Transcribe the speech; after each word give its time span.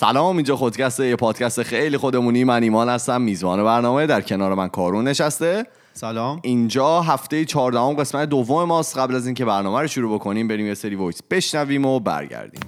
سلام 0.00 0.36
اینجا 0.36 0.56
خودکسته 0.56 1.06
یه 1.06 1.16
پادکست 1.16 1.62
خیلی 1.62 1.96
خودمونی. 1.96 2.44
من 2.44 2.62
ایمان 2.62 2.88
هستم 2.88 3.20
میزبان 3.20 3.64
برنامه 3.64 4.06
در 4.06 4.20
کنار 4.20 4.54
من 4.54 4.68
کارون 4.68 5.08
نشسته. 5.08 5.66
سلام. 5.92 6.40
اینجا 6.42 7.00
هفته 7.00 7.44
14 7.44 8.00
قسمت 8.00 8.28
دوم 8.28 8.64
ماست. 8.64 8.98
قبل 8.98 9.14
از 9.14 9.26
اینکه 9.26 9.44
برنامه 9.44 9.80
رو 9.80 9.86
شروع 9.86 10.14
بکنیم 10.14 10.48
بریم 10.48 10.66
یه 10.66 10.74
سری 10.74 10.94
voice 10.94 11.22
بشنویم 11.30 11.86
و 11.86 12.00
برگردیم. 12.00 12.60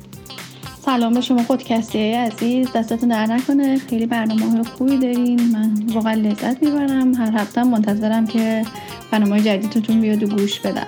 سلام 0.85 1.15
به 1.15 1.21
شما 1.21 1.43
خودکستی 1.43 2.13
عزیز. 2.13 2.73
دستتون 2.73 3.09
در 3.09 3.27
نکنه. 3.27 3.79
خیلی 3.79 4.07
برنامه 4.07 4.51
های 4.51 4.63
خوبی 4.63 4.99
دارین. 4.99 5.53
من 5.53 5.95
واقعا 5.95 6.15
لذت 6.15 6.63
می‌برم. 6.63 7.15
هر 7.15 7.39
هفته 7.39 7.63
منتظرم 7.63 8.27
که 8.27 8.63
برنامه 9.11 9.41
جدیدتون 9.41 10.01
بیاد 10.01 10.23
و 10.23 10.27
گوش 10.27 10.61
بدم. 10.61 10.87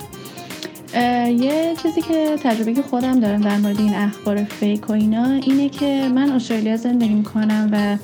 یه 0.95 1.75
چیزی 1.83 2.03
که 2.03 2.37
تجربه 2.43 2.75
که 2.75 2.83
خودم 2.83 3.21
دارم 3.21 3.41
در 3.41 3.57
مورد 3.57 3.81
این 3.81 3.95
اخبار 3.95 4.45
fake 4.45 4.91
و 4.91 4.93
اینا 4.93 5.25
اینه 5.25 5.69
که 5.69 6.09
من 6.15 6.31
استرالیا 6.31 6.77
زندگی 6.77 7.15
می‌کنم 7.15 7.69
و 7.73 7.97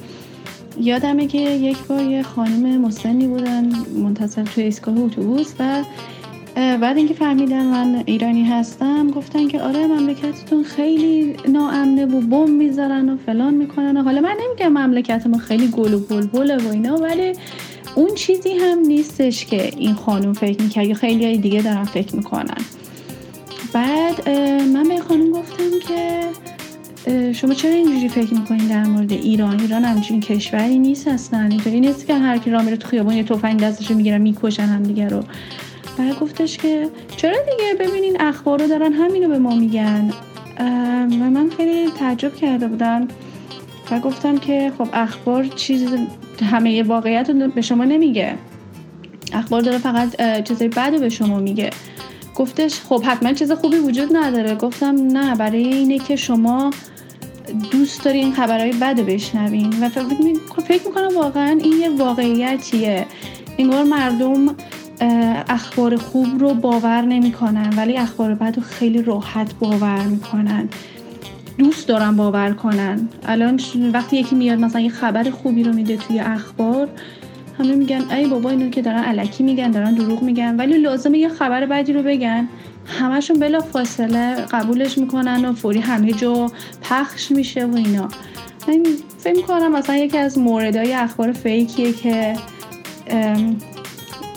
یادمه 0.80 1.26
که 1.26 1.38
یک 1.38 1.78
بار 1.78 2.04
یه 2.04 2.22
خانم 2.22 2.80
مسنی 2.80 3.26
بودن 3.26 3.72
منتظر 4.02 4.42
توی 4.42 4.64
ایستگاه 4.64 4.98
اتوبوس 4.98 5.54
و 5.58 5.82
بعد 6.54 6.96
اینکه 6.96 7.14
فهمیدن 7.14 7.66
من 7.66 8.02
ایرانی 8.06 8.44
هستم 8.44 9.10
گفتن 9.10 9.48
که 9.48 9.62
آره 9.62 9.86
مملکتتون 9.86 10.62
خیلی 10.62 11.36
ناامنه 11.48 12.06
و 12.06 12.20
بم 12.20 12.50
می‌ذارن 12.50 13.08
و 13.08 13.16
فلان 13.26 13.54
می‌کنن 13.54 13.96
و 13.96 14.02
حالا 14.02 14.20
من 14.20 14.36
نمیگم 14.46 14.68
مملکت 14.68 15.26
ما 15.26 15.38
خیلی 15.38 15.68
گل 15.68 15.94
و 15.94 15.98
بلبله 15.98 16.56
و 16.56 16.68
اینا 16.68 16.96
ولی 16.96 17.32
اون 17.94 18.14
چیزی 18.14 18.52
هم 18.52 18.78
نیستش 18.78 19.46
که 19.46 19.70
این 19.76 19.94
خانم 19.94 20.32
فکر 20.32 20.62
می‌کرد 20.62 20.86
یا 20.86 20.94
خیلی 20.94 21.38
دیگه 21.38 21.62
دارن 21.62 21.84
فکر 21.84 22.16
می‌کنن. 22.16 22.79
بعد 23.72 24.28
من 24.74 24.82
به 24.88 25.00
خانم 25.00 25.30
گفتم 25.30 25.70
که 25.88 26.20
شما 27.32 27.54
چرا 27.54 27.70
اینجوری 27.70 28.08
فکر 28.08 28.34
می‌کنین 28.34 28.66
در 28.66 28.84
مورد 28.84 29.12
ایران؟ 29.12 29.60
ایران 29.60 29.84
همچین 29.84 30.20
کشوری 30.20 30.78
نیست 30.78 31.08
اصلا. 31.08 31.40
اینطوری 31.40 31.80
نیست 31.80 32.06
که 32.06 32.14
هر 32.14 32.38
کی 32.38 32.50
راه 32.50 32.62
میره 32.62 32.76
تو 32.76 32.88
خیابون 32.88 33.14
یه 33.14 33.22
تفنگ 33.22 33.60
دستش 33.60 33.90
می‌گیرن 33.90 34.20
می‌کشن 34.20 34.62
هم 34.62 34.82
دیگه 34.82 35.08
رو. 35.08 35.22
بعد 35.98 36.18
گفتش 36.18 36.58
که 36.58 36.88
چرا 37.16 37.36
دیگه؟ 37.50 37.88
ببینین 37.88 38.20
اخبار 38.20 38.62
رو 38.62 38.68
دارن 38.68 38.92
همینو 38.92 39.28
به 39.28 39.38
ما 39.38 39.54
میگن. 39.54 40.10
و 41.10 41.30
من 41.30 41.50
خیلی 41.56 41.90
تعجب 41.98 42.36
کرده 42.36 42.68
بودم. 42.68 43.08
و 43.90 44.00
گفتم 44.00 44.38
که 44.38 44.72
خب 44.78 44.88
اخبار 44.92 45.44
چیز 45.44 45.86
همه 46.50 46.82
واقعیت 46.82 47.30
رو 47.30 47.48
به 47.48 47.62
شما 47.62 47.84
نمیگه. 47.84 48.34
اخبار 49.32 49.60
داره 49.60 49.78
فقط 49.78 50.42
چیزای 50.44 50.68
بد 50.68 51.00
به 51.00 51.08
شما 51.08 51.38
میگه. 51.38 51.70
گفتش 52.40 52.80
خب 52.80 53.02
حتما 53.04 53.32
چیز 53.32 53.52
خوبی 53.52 53.76
وجود 53.76 54.16
نداره. 54.16 54.54
گفتم 54.54 54.94
نه 54.94 55.34
برای 55.34 55.64
اینه 55.64 55.98
که 55.98 56.16
شما 56.16 56.70
دوست 57.70 58.04
داری 58.04 58.18
این 58.18 58.32
خبرهای 58.32 58.72
بد 58.72 59.00
بشنوین. 59.00 59.74
و 59.82 59.88
فکر 59.88 60.86
می‌کنم 60.86 61.16
واقعا 61.16 61.58
این 61.62 61.80
یه 61.80 61.88
واقعیتیه. 61.88 63.06
انگار 63.58 63.84
مردم 63.84 64.54
اخبار 65.48 65.96
خوب 65.96 66.40
رو 66.40 66.54
باور 66.54 67.02
نمی‌کنن 67.02 67.74
ولی 67.76 67.96
اخبار 67.96 68.34
بد 68.34 68.56
رو 68.56 68.62
خیلی 68.62 69.02
راحت 69.02 69.54
باور 69.54 70.02
می‌کنن. 70.02 70.68
دوست 71.58 71.88
دارن 71.88 72.16
باور 72.16 72.52
کنن. 72.52 73.08
الان 73.26 73.60
وقتی 73.92 74.16
یکی 74.16 74.34
میاد 74.34 74.58
مثلا 74.58 74.80
یه 74.80 74.90
خبر 74.90 75.30
خوبی 75.30 75.62
رو 75.62 75.72
میده 75.72 75.96
توی 75.96 76.20
اخبار 76.20 76.88
همه 77.60 77.74
میگن 77.74 78.10
ای 78.10 78.26
بابا 78.26 78.50
اینو 78.50 78.70
که 78.70 78.82
دارن 78.82 79.02
علکی 79.04 79.42
میگن 79.42 79.70
دارن 79.70 79.94
دروغ 79.94 80.22
میگن. 80.22 80.56
ولی 80.56 80.78
لازمه 80.78 81.18
یه 81.18 81.28
خبر 81.28 81.66
بدی 81.66 81.92
رو 81.92 82.02
بگن. 82.02 82.48
همشون 82.86 83.38
بلا 83.38 83.60
فاصله 83.60 84.34
قبولش 84.34 84.98
می‌کنن 84.98 85.44
و 85.44 85.52
فوری 85.52 85.80
همه 85.80 86.12
جا 86.12 86.50
پخش 86.82 87.30
میشه 87.30 87.66
و 87.66 87.76
اینا. 87.76 88.08
من 88.68 88.82
فکر 89.18 89.36
می‌کنم 89.36 89.72
مثلا 89.72 89.96
یکی 89.96 90.18
از 90.18 90.38
موردهای 90.38 90.92
اخبار 90.92 91.32
فیکیه 91.32 91.92
که 91.92 92.34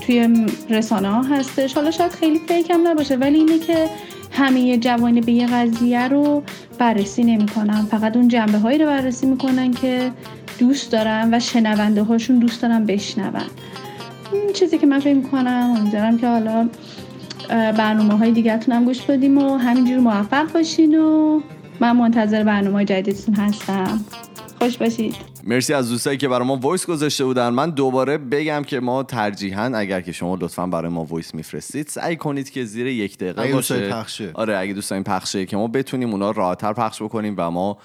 توی 0.05 0.45
رسانه 0.69 1.09
ها 1.09 1.21
هستش. 1.21 1.73
حالا 1.73 1.91
شاید 1.91 2.11
خیلی 2.11 2.39
فیک 2.47 2.69
هم 2.69 2.87
نباشه 2.87 3.15
ولی 3.15 3.37
اینه 3.37 3.59
که 3.59 3.89
همه 4.31 4.77
جوانی 4.77 5.21
به 5.21 5.31
یه 5.31 5.47
قضیه 5.47 6.07
رو 6.07 6.43
بررسی 6.79 7.23
نمی‌کنن. 7.23 7.85
فقط 7.85 8.17
اون 8.17 8.27
جنبه 8.27 8.57
هایی 8.57 8.77
رو 8.77 8.85
بررسی 8.85 9.25
می‌کنن 9.25 9.73
که 9.73 10.11
دوست 10.59 10.91
دارن 10.91 11.33
و 11.33 11.39
شنونده 11.39 12.03
هاشون 12.03 12.39
دوست 12.39 12.61
دارن 12.61 12.85
بشنون. 12.85 13.41
این 14.33 14.53
چیزی 14.53 14.77
که 14.77 14.85
من 14.85 14.99
فکر 14.99 15.13
می‌کنم 15.13 15.75
امیدوارم 15.79 16.17
که 16.17 16.27
حالا 16.27 16.69
برنامه 17.49 18.17
های 18.17 18.31
دیگرتون 18.31 18.75
هم 18.75 18.85
گوش 18.85 19.01
بدیم 19.01 19.37
و 19.37 19.57
همینجور 19.57 19.99
موفق 19.99 20.51
باشین 20.53 20.99
و 20.99 21.41
من 21.79 21.95
منتظر 21.95 22.43
برنامه 22.43 22.85
جدیدتون 22.85 23.35
هستم. 23.35 24.05
خوش 24.59 24.77
باشید. 24.77 25.32
مرسی 25.45 25.73
از 25.73 25.89
دوستایی 25.89 26.17
که 26.17 26.27
برای 26.27 26.47
ما 26.47 26.55
voice 26.55 26.85
گذاشته 26.85 27.25
بودن. 27.25 27.49
من 27.49 27.69
دوباره 27.69 28.17
بگم 28.17 28.63
که 28.63 28.79
ما 28.79 29.03
ترجیحاً 29.03 29.71
اگر 29.75 30.01
که 30.01 30.11
شما 30.11 30.35
لطفا 30.35 30.67
برای 30.67 30.91
ما 30.91 31.03
voice 31.03 31.35
میفرستید 31.35 31.87
سعی 31.87 32.15
کنید 32.15 32.49
که 32.49 32.65
زیر 32.65 32.87
یک 32.87 33.17
دقیقه 33.17 33.53
باشه. 33.53 33.89
پخشه. 33.89 34.31
آره 34.33 34.57
اگه 34.57 34.73
دوستان 34.73 35.03
پخشه 35.03 35.45
که 35.45 35.57
ما 35.57 35.67
بتونیم 35.67 36.11
اونا 36.11 36.31
راحتتر 36.31 36.73
پخش 36.73 37.01
بکنیم 37.01 37.35
و 37.37 37.51
ما 37.51 37.77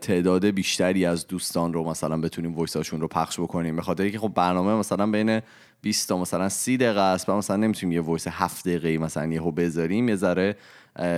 تعداد 0.00 0.46
بیشتری 0.46 1.06
از 1.06 1.26
دوستان 1.26 1.72
رو 1.72 1.84
مثلا 1.84 2.20
بتونیم 2.20 2.54
وایساشون 2.54 3.00
رو 3.00 3.08
پخش 3.08 3.40
بکنیم. 3.40 3.76
به 3.76 3.82
خاطر 3.82 4.08
که 4.08 4.18
خب 4.18 4.32
برنامه 4.34 4.74
مثلا 4.74 5.06
بین 5.06 5.40
20 5.82 6.08
تا 6.08 6.18
مثلا 6.18 6.48
30 6.48 6.76
دقیقه 6.76 7.00
است 7.00 7.28
و 7.28 7.36
مثلا 7.36 7.56
نمی‌تونیم 7.56 7.92
یه 7.92 8.00
وایس 8.00 8.26
7 8.28 8.68
دقیقه 8.68 9.04
مثلا 9.04 9.26
یهو 9.26 9.50
بذاریم 9.50 10.08
یه 10.08 10.16
ذره 10.16 10.56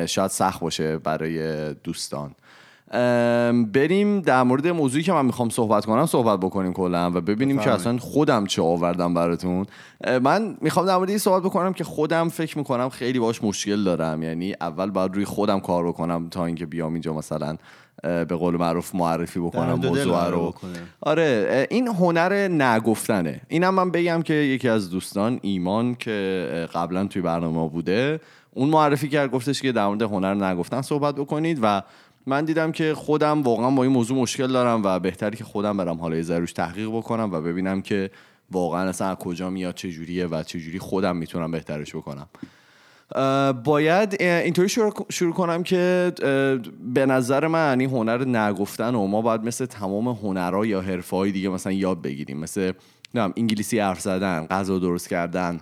شاید 0.06 0.30
سخت 0.30 0.60
باشه 0.60 0.98
برای 0.98 1.74
دوستان. 1.74 2.34
بریم 3.72 4.20
در 4.20 4.42
مورد 4.42 4.68
موضوعی 4.68 5.02
که 5.02 5.12
من 5.12 5.26
می‌خوام 5.26 5.48
صحبت 5.48 5.84
کنم 5.84 6.06
صحبت 6.06 6.40
بکنیم 6.40 6.72
کلا 6.72 7.10
و 7.10 7.20
ببینیم 7.20 7.58
که 7.58 7.70
اصلا 7.70 7.98
خودم 7.98 8.46
چه 8.46 8.62
آوردم 8.62 9.14
براتون. 9.14 9.66
من 10.22 10.56
می‌خوام 10.60 10.86
در 10.86 10.96
مورد 10.96 11.08
این 11.08 11.18
صحبت 11.18 11.42
بکنم 11.42 11.72
که 11.72 11.84
خودم 11.84 12.28
فکر 12.28 12.58
می‌کنم 12.58 12.88
خیلی 12.88 13.18
باش 13.18 13.44
مشکل 13.44 13.84
دارم. 13.84 14.22
یعنی 14.22 14.54
اول 14.60 14.90
باید 14.90 15.14
روی 15.14 15.24
خودم 15.24 15.60
کار 15.60 15.88
بکنم 15.88 16.28
تا 16.28 16.46
اینکه 16.46 16.66
بیام 16.66 16.92
اینجا 16.92 17.12
مثلا 17.12 17.56
به 18.02 18.24
قول 18.24 18.56
معروف 18.56 18.94
معرفی 18.94 19.40
بکنم 19.40 19.72
موضوع 19.72 20.28
رو. 20.28 20.54
آره 21.00 21.66
این 21.70 21.88
هنر 21.88 22.48
نگفتنه. 22.48 23.40
اینم 23.48 23.74
من 23.74 23.90
بگم 23.90 24.22
که 24.22 24.34
یکی 24.34 24.68
از 24.68 24.90
دوستان 24.90 25.38
ایمان 25.42 25.94
که 25.94 26.68
قبلا 26.74 27.06
توی 27.06 27.22
برنامه 27.22 27.68
بوده 27.68 28.20
اون 28.56 28.68
معرفی 28.68 29.08
کرد 29.08 29.30
گفتش 29.30 29.62
که 29.62 29.72
در 29.72 29.86
مورد 29.86 30.02
هنر 30.02 30.34
نگفتن 30.34 30.82
صحبت 30.82 31.14
بکنید 31.14 31.58
و 31.62 31.82
من 32.26 32.44
دیدم 32.44 32.72
که 32.72 32.94
خودم 32.94 33.42
واقعا 33.42 33.70
با 33.70 33.82
این 33.82 33.92
موضوع 33.92 34.18
مشکل 34.18 34.46
دارم 34.46 34.82
و 34.84 34.98
بهتری 34.98 35.36
که 35.36 35.44
خودم 35.44 35.76
برم 35.76 35.96
حالا 35.96 36.16
یه 36.16 36.38
روش 36.38 36.52
تحقیق 36.52 36.88
بکنم 36.88 37.32
و 37.32 37.40
ببینم 37.40 37.82
که 37.82 38.10
واقعا 38.50 38.88
اصلا 38.88 39.08
از 39.08 39.16
کجا 39.16 39.50
میاد 39.50 39.74
چه 39.74 39.90
جوریه 39.90 40.26
و 40.26 40.42
چه 40.42 40.60
جوری 40.60 40.78
خودم 40.78 41.16
می‌تونم 41.16 41.50
بهترش 41.50 41.96
بکنم. 41.96 42.28
باید 43.64 44.22
اینطوری 44.22 44.68
شروع, 45.10 45.32
کنم 45.32 45.62
که 45.62 46.12
به 46.94 47.06
نظر 47.06 47.46
من 47.46 47.80
این 47.80 47.90
هنر 47.90 48.24
نگفتن 48.24 48.94
و 48.94 49.06
ما 49.06 49.22
باید 49.22 49.44
مثل 49.44 49.66
تمام 49.66 50.08
هنرها 50.08 50.66
یا 50.66 50.80
حرفه 50.80 51.30
دیگه 51.30 51.48
مثلا 51.48 51.72
یاد 51.72 52.02
بگیریم. 52.02 52.38
مثل 52.38 52.72
انگلیسی 53.14 53.78
حرف 53.78 54.00
زدن 54.00 54.46
غذا 54.46 54.78
درست 54.78 55.08
کردن. 55.08 55.60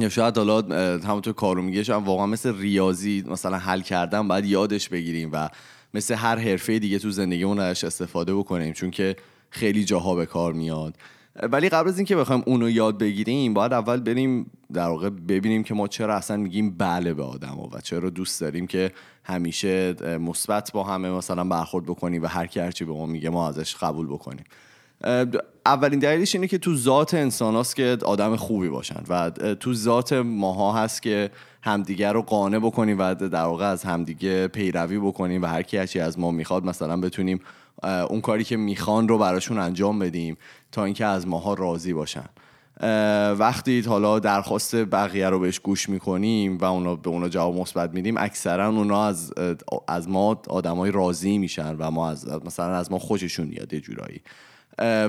یا 0.00 0.08
شاید 0.08 0.38
حالا 0.38 0.62
همونطور 0.98 1.32
کارو 1.32 1.62
میگه 1.62 1.94
واقعا 1.94 2.26
مثل 2.26 2.58
ریاضی 2.58 3.24
مثلا 3.26 3.58
حل 3.58 3.80
کردن 3.80 4.28
باید 4.28 4.44
یادش 4.44 4.88
بگیریم 4.88 5.30
و 5.32 5.48
مثل 5.94 6.14
هر 6.14 6.36
حرفه 6.36 6.78
دیگه 6.78 6.98
تو 6.98 7.10
زندگیمون 7.10 7.58
ازش 7.58 7.84
استفاده 7.84 8.34
بکنیم 8.34 8.72
چون 8.72 8.90
که 8.90 9.16
خیلی 9.50 9.84
جاها 9.84 10.14
به 10.14 10.26
کار 10.26 10.52
میاد. 10.52 10.94
ولی 11.42 11.68
قبل 11.68 11.88
از 11.88 11.98
اینکه 11.98 12.16
بخوایم 12.16 12.42
اونو 12.46 12.70
یاد 12.70 12.98
بگیریم 12.98 13.54
باید 13.54 13.72
اول 13.72 14.00
بریم 14.00 14.50
در 14.72 14.88
واقع 14.88 15.10
ببینیم 15.10 15.62
که 15.62 15.74
ما 15.74 15.88
چرا 15.88 16.16
اصلا 16.16 16.36
میگیم 16.36 16.70
بله 16.70 17.14
به 17.14 17.22
آدم 17.22 17.58
و 17.58 17.80
چرا 17.82 18.10
دوست 18.10 18.40
داریم 18.40 18.66
که 18.66 18.92
همیشه 19.24 19.94
مثبت 20.18 20.72
با 20.72 20.84
همه 20.84 21.10
مثلا 21.10 21.44
برخورد 21.44 21.86
بکنیم 21.86 22.22
و 22.22 22.26
هر 22.26 22.46
کی 22.46 22.60
هرچی 22.60 22.84
به 22.84 22.92
ما 22.92 23.06
میگه 23.06 23.30
ما 23.30 23.48
ازش 23.48 23.76
قبول 23.76 24.06
بکنیم. 24.06 24.44
اولین 25.66 25.98
دلیلش 25.98 26.34
اینه 26.34 26.48
که 26.48 26.58
تو 26.58 26.76
ذات 26.76 27.14
انسان 27.14 27.54
هاست 27.54 27.76
که 27.76 27.98
آدم 28.04 28.36
خوبی 28.36 28.68
باشن 28.68 29.02
و 29.08 29.30
تو 29.30 29.74
ذات 29.74 30.12
ماها 30.12 30.72
هست 30.72 31.02
که 31.02 31.30
همدیگه 31.62 32.12
رو 32.12 32.22
قانع 32.22 32.58
بکنیم 32.58 32.98
و 32.98 33.14
در 33.14 33.44
واقع 33.44 33.66
از 33.66 33.84
همدیگه 33.84 34.48
پیروی 34.48 34.98
بکنیم 34.98 35.42
و 35.42 35.46
هر 35.46 35.62
کی 35.62 35.76
هرچی 35.76 36.00
از 36.00 36.18
ما 36.18 36.30
می‌خواد 36.30 36.64
مثلا 36.64 36.96
بتونیم 36.96 37.40
اون 38.08 38.20
کاری 38.20 38.44
که 38.44 38.56
می‌خوان 38.56 39.08
رو 39.08 39.18
براشون 39.18 39.58
انجام 39.58 39.98
بدیم 39.98 40.36
تا 40.72 40.84
اینکه 40.84 41.04
از 41.04 41.28
ماها 41.28 41.54
راضی 41.54 41.92
باشن. 41.92 42.28
وقتی 43.38 43.80
حالا 43.80 44.18
درخواست 44.18 44.76
بقیه 44.76 45.28
رو 45.28 45.38
بهش 45.38 45.58
گوش 45.58 45.88
می‌کنیم 45.88 46.58
و 46.58 46.64
اونا 46.64 46.96
به 46.96 47.10
اونا 47.10 47.28
جواب 47.28 47.56
مثبت 47.56 47.94
میدیم 47.94 48.16
اکثرا 48.16 48.68
اونا 48.68 49.06
از 49.06 49.32
از 49.88 50.08
ما 50.08 50.42
آدمای 50.48 50.90
راضی 50.90 51.38
میشن 51.38 51.76
و 51.76 51.90
ما 51.90 52.10
از 52.10 52.28
مثلا 52.44 52.76
از 52.76 52.92
ما 52.92 52.98
خوششون 52.98 53.46
میاد 53.46 53.72
یه 53.72 53.80
جورایی. 53.80 54.20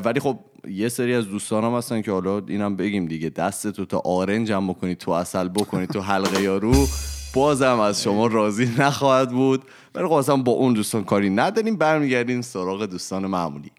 ولی 0.05 0.19
خب 0.19 0.39
یه 0.67 0.89
سری 0.89 1.13
از 1.13 1.27
دوستانم 1.27 1.75
هستن 1.75 2.01
که 2.01 2.11
حالا 2.11 2.41
اینم 2.47 2.75
بگیم 2.75 3.05
دیگه 3.05 3.29
دستتو 3.29 3.85
تا 3.85 4.01
آرنج 4.05 4.51
هم 4.51 4.67
بکنی 4.67 4.95
تو 4.95 5.11
اصل 5.11 5.47
بکنی 5.47 5.87
تو 5.87 6.01
حلقه 6.01 6.41
یارو 6.41 6.87
بازم 7.33 7.79
از 7.79 8.03
شما 8.03 8.27
راضی 8.27 8.69
نخواهد 8.77 9.31
بود. 9.31 9.63
ولی 9.95 10.07
خب 10.07 10.35
با 10.35 10.51
اون 10.51 10.73
دوستان 10.73 11.03
کاری 11.03 11.29
نداریم 11.29 11.75
برمیگردیم 11.75 12.41
سراغ 12.41 12.85
دوستان 12.85 13.25
معمولی. 13.25 13.71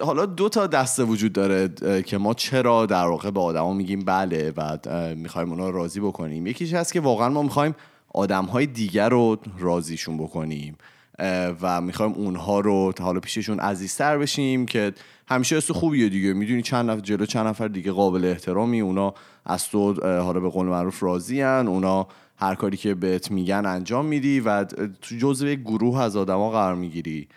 حالا 0.00 0.26
دو 0.26 0.48
تا 0.48 0.66
دسته 0.66 1.04
وجود 1.04 1.32
داره 1.32 1.68
که 2.02 2.18
ما 2.18 2.34
چرا 2.34 2.86
در 2.86 3.06
واقع 3.06 3.30
به 3.30 3.40
آدما 3.40 3.72
میگیم 3.72 4.04
بله 4.04 4.52
و 4.56 4.78
می‌خوایم 5.16 5.50
اونا 5.50 5.70
راضی 5.70 6.00
بکنیم. 6.00 6.46
یکیش 6.46 6.74
هست 6.74 6.92
که 6.92 7.00
واقعا 7.00 7.28
ما 7.28 7.42
می‌خوایم 7.42 7.74
آدم 8.14 8.44
های 8.44 8.66
دیگر 8.66 9.08
رو 9.08 9.36
راضیشون 9.58 10.18
بکنیم. 10.18 10.76
و 11.60 11.80
می‌خوایم 11.80 12.12
اونها 12.12 12.60
رو 12.60 12.92
حالا 13.00 13.20
پیششون 13.20 13.60
عزیزتر 13.60 14.18
بشیم 14.18 14.66
که 14.66 14.92
همیشه 15.28 15.56
است 15.56 15.72
خوبیه 15.72 16.08
دیگه. 16.08 16.32
می‌دونی 16.32 16.62
چند 16.62 16.90
نفر 16.90 17.00
جلو 17.00 17.26
چند 17.26 17.46
نفر 17.46 17.68
دیگه 17.68 17.92
قابل 17.92 18.24
احترامی 18.24 18.80
اونا 18.80 19.14
از 19.44 19.68
تو 19.68 19.94
حالا 20.02 20.40
به 20.40 20.48
قول 20.48 20.66
معروف 20.66 21.02
راضی 21.02 21.42
اونا 21.42 22.06
هر 22.36 22.54
کاری 22.54 22.76
که 22.76 22.94
بهت 22.94 23.30
میگن 23.30 23.66
انجام 23.66 24.06
میدی 24.06 24.40
و 24.40 24.64
تو 24.64 25.16
جزو 25.18 25.46
یک 25.46 25.60
گروه 25.60 26.00
از 26.00 26.16
آدما 26.16 26.50
قرار 26.50 26.74
می‌گیری. 26.74 27.28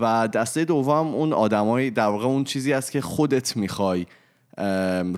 و 0.00 0.28
دسته 0.28 0.64
دوم 0.64 1.14
اون 1.14 1.32
آدمای 1.32 1.90
در 1.90 2.06
واقع 2.06 2.26
اون 2.26 2.44
چیزی 2.44 2.72
است 2.72 2.92
که 2.92 3.00
خودت 3.00 3.56
می‌خوای 3.56 4.06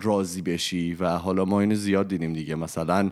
راضی 0.03 0.43
بشی. 0.43 0.95
و 0.95 1.09
حالا 1.09 1.45
ما 1.45 1.61
اینو 1.61 1.75
زیاد 1.75 2.09
دیدیم 2.09 2.33
دیگه. 2.33 2.55
مثلا 2.55 3.11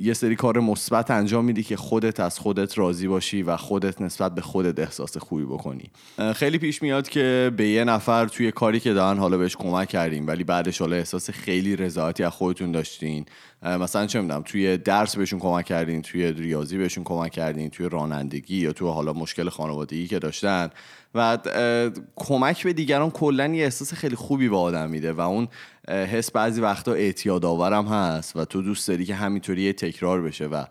یه 0.00 0.14
سری 0.14 0.36
کار 0.36 0.60
مثبت 0.60 1.10
انجام 1.10 1.44
میدی 1.44 1.62
که 1.62 1.76
خودت 1.76 2.20
از 2.20 2.38
خودت 2.38 2.78
راضی 2.78 3.08
باشی 3.08 3.42
و 3.42 3.56
خودت 3.56 4.00
نسبت 4.00 4.34
به 4.34 4.40
خودت 4.40 4.78
احساس 4.78 5.16
خوبی 5.18 5.44
بکنی. 5.44 5.90
خیلی 6.34 6.58
پیش 6.58 6.82
میاد 6.82 7.08
که 7.08 7.52
به 7.56 7.68
یه 7.68 7.84
نفر 7.84 8.26
توی 8.26 8.52
کاری 8.52 8.80
که 8.80 8.92
دارن 8.92 9.18
حالا 9.18 9.38
بهش 9.38 9.56
کمک 9.56 9.88
کردیم 9.88 10.26
ولی 10.26 10.44
بعدش 10.44 10.80
حالا 10.80 10.96
احساس 10.96 11.30
خیلی 11.30 11.76
رضایتی 11.76 12.22
از 12.24 12.32
خودتون 12.32 12.72
داشتین. 12.72 13.26
مثلا 13.62 14.06
چه 14.06 14.20
می‌دونم 14.20 14.42
توی 14.42 14.76
درس 14.76 15.16
بهشون 15.16 15.38
کمک 15.38 15.64
کردین 15.64 16.02
توی 16.02 16.32
ریاضی 16.32 16.78
بهشون 16.78 17.04
کمک 17.04 17.32
کردین 17.32 17.70
توی 17.70 17.88
رانندگی 17.88 18.56
یا 18.56 18.72
توی 18.72 18.88
حالا 18.88 19.12
مشکل 19.12 19.48
خانوادگی 19.48 20.06
که 20.06 20.18
داشتن. 20.18 20.70
و 21.16 21.38
کمک 22.16 22.64
به 22.64 22.72
دیگران 22.72 23.10
کلا 23.10 23.46
یه 23.46 23.64
احساس 23.64 23.94
خیلی 23.94 24.16
خوبی 24.16 24.48
به 24.48 24.56
آدم 24.56 24.90
میده 24.90 25.12
و 25.12 25.20
اون 25.20 25.48
حس 25.88 26.30
بعضی 26.30 26.60
وقتا 26.60 26.92
اعتیاد 26.92 27.44
آورم 27.44 27.86
هست 27.86 28.36
و 28.36 28.44
تو 28.44 28.62
دوست 28.62 28.88
داری 28.88 29.04
که 29.04 29.14
همینطوری 29.14 29.72
تکرار 29.72 30.22
بشه 30.22 30.46
و 30.46 30.64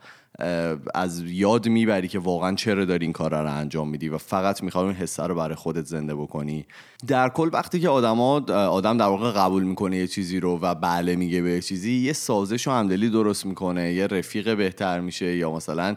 از 0.96 1.24
یاد 1.28 1.68
می‌بری 1.68 2.08
که 2.08 2.20
واقعا 2.20 2.56
چرا 2.56 2.86
داری 2.86 3.06
این 3.06 3.14
کار 3.14 3.32
رو 3.32 3.54
انجام 3.58 3.90
میدی 3.90 4.10
و 4.10 4.18
فقط 4.18 4.64
می‌خوای 4.64 4.86
اون 4.86 4.94
حسه 4.94 5.24
رو 5.24 5.36
برای 5.36 5.56
خودت 5.56 5.86
زنده 5.86 6.16
بکنی. 6.16 6.66
در 7.08 7.30
کل 7.30 7.50
وقتی 7.54 7.80
که 7.80 7.90
آدما 7.90 8.36
آدم 8.50 8.98
در 8.98 9.06
واقع 9.06 9.32
قبول 9.32 9.64
می‌کنه 9.64 9.98
یه 9.98 10.08
چیزی 10.08 10.40
رو 10.40 10.60
و 10.62 10.76
بله 10.76 11.16
میگه 11.16 11.42
به 11.42 11.62
چیزی 11.62 11.92
یه 11.92 12.14
سازش 12.14 12.68
و 12.68 12.72
همدلی 12.72 13.10
درست 13.10 13.46
می‌کنه 13.46 13.94
یه 13.94 14.08
رفیق 14.08 14.58
بهتر 14.58 15.00
میشه 15.00 15.36
یا 15.36 15.52
مثلا 15.52 15.96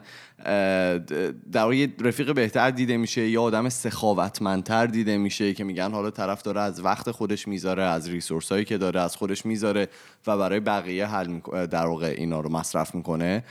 در 1.51 1.63
واقع 1.63 1.87
رفیق 2.01 2.33
بهتر 2.33 2.71
دیده 2.71 2.97
میشه 2.97 3.29
یا 3.29 3.41
آدم 3.41 3.69
سخاوتمندتر 3.69 4.85
دیده 4.87 5.17
میشه 5.17 5.53
که 5.53 5.63
میگن 5.63 5.91
حالا 5.91 6.11
طرف 6.11 6.41
داره 6.41 6.61
از 6.61 6.85
وقت 6.85 7.11
خودش 7.11 7.47
می‌ذاره 7.47 7.83
از 7.83 8.09
ریسورس 8.09 8.51
هایی 8.51 8.65
که 8.65 8.77
داره 8.77 9.01
از 9.01 9.15
خودش 9.15 9.45
می‌ذاره 9.45 9.87
و 10.27 10.37
برای 10.37 10.59
بقیه 10.59 11.05
حل 11.05 11.39
در 11.67 11.85
واقع 11.85 12.15
اینا 12.17 12.39
رو 12.39 12.51
مصرف 12.51 12.95
می‌کنه. 12.95 13.43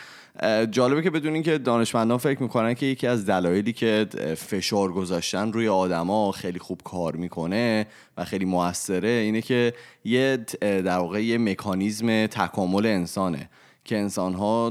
جالبه 0.71 1.03
که 1.03 1.11
بدونین 1.11 1.43
که 1.43 1.59
دانشمندان 1.59 2.19
فکر 2.19 2.43
می‌کنن 2.43 2.75
که 2.75 2.87
یکی 2.87 3.07
از 3.07 3.27
دلایلی 3.27 3.73
که 3.73 4.07
فشار 4.37 4.93
گذاشتن 4.93 5.53
روی 5.53 5.69
آدما 5.69 6.33
خیلی 6.33 6.59
خوب 6.59 6.81
کار 6.85 7.17
می‌کنه 7.17 7.87
و 8.17 8.25
خیلی 8.25 8.45
موثره 8.45 9.09
اینه 9.09 9.43
که 9.43 9.73
یه 10.05 10.37
در 10.61 10.99
واقع 10.99 11.25
یه 11.25 11.39
مکانیزم 11.39 12.27
تکامل 12.27 12.87
انسانه. 12.87 13.49
که 13.89 13.99
انسان 13.99 14.35
ها 14.35 14.71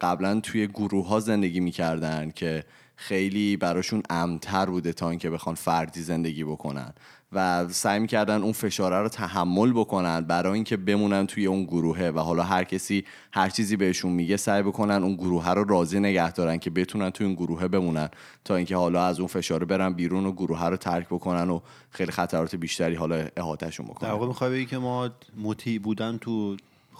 قبلا 0.00 0.40
توی 0.40 0.66
گروه 0.66 1.08
ها 1.08 1.20
زندگی 1.20 1.60
می‌کردن 1.60 2.30
که 2.30 2.64
خیلی 2.96 3.56
براشون 3.56 4.02
امتر 4.10 4.66
بوده 4.66 4.92
تا 4.92 5.10
اینکه 5.10 5.30
بخوان 5.30 5.54
فردی 5.54 6.00
زندگی 6.02 6.44
بکنن 6.44 6.92
و 7.32 7.68
سعی 7.68 7.98
می‌کردن 7.98 8.42
اون 8.42 8.52
فشاره 8.52 8.96
رو 8.96 9.08
تحمل 9.08 9.72
بکنن 9.72 10.20
برای 10.20 10.52
اینکه 10.52 10.76
بمونن 10.76 11.26
توی 11.26 11.46
اون 11.46 11.64
گروهه 11.64 12.08
و 12.08 12.18
حالا 12.18 12.42
هر 12.42 12.64
کسی 12.64 13.04
هر 13.32 13.48
چیزی 13.48 13.76
بهشون 13.76 14.12
میگه 14.12 14.36
سعی 14.36 14.62
بکنن 14.62 15.02
اون 15.02 15.14
گروه 15.14 15.50
رو 15.50 15.64
راضی 15.64 16.00
نگه 16.00 16.32
دارن 16.32 16.58
که 16.58 16.70
بتونن 16.70 17.10
توی 17.10 17.26
اون 17.26 17.34
گروهه 17.34 17.68
بمونن 17.68 18.08
تا 18.44 18.56
اینکه 18.56 18.76
حالا 18.76 19.06
از 19.06 19.18
اون 19.18 19.28
فشاره 19.28 19.66
برن 19.66 19.92
بیرون 19.92 20.26
و 20.26 20.32
گروه 20.32 20.64
رو 20.64 20.76
ترک 20.76 21.06
بکنن 21.06 21.50
و 21.50 21.60
خیلی 21.90 22.12
خطرات 22.12 22.56
بیشتری 22.56 22.94
حالا 22.94 23.28
احاطهشون 23.36 23.86
بکنن. 23.86 24.08
در 24.08 24.14
واقع 24.14 24.26
می‌خوای 24.26 24.66
که 24.66 24.78
ما 24.78 25.10
مطیع 25.36 25.78
بودن 25.78 26.18
تو 26.18 26.56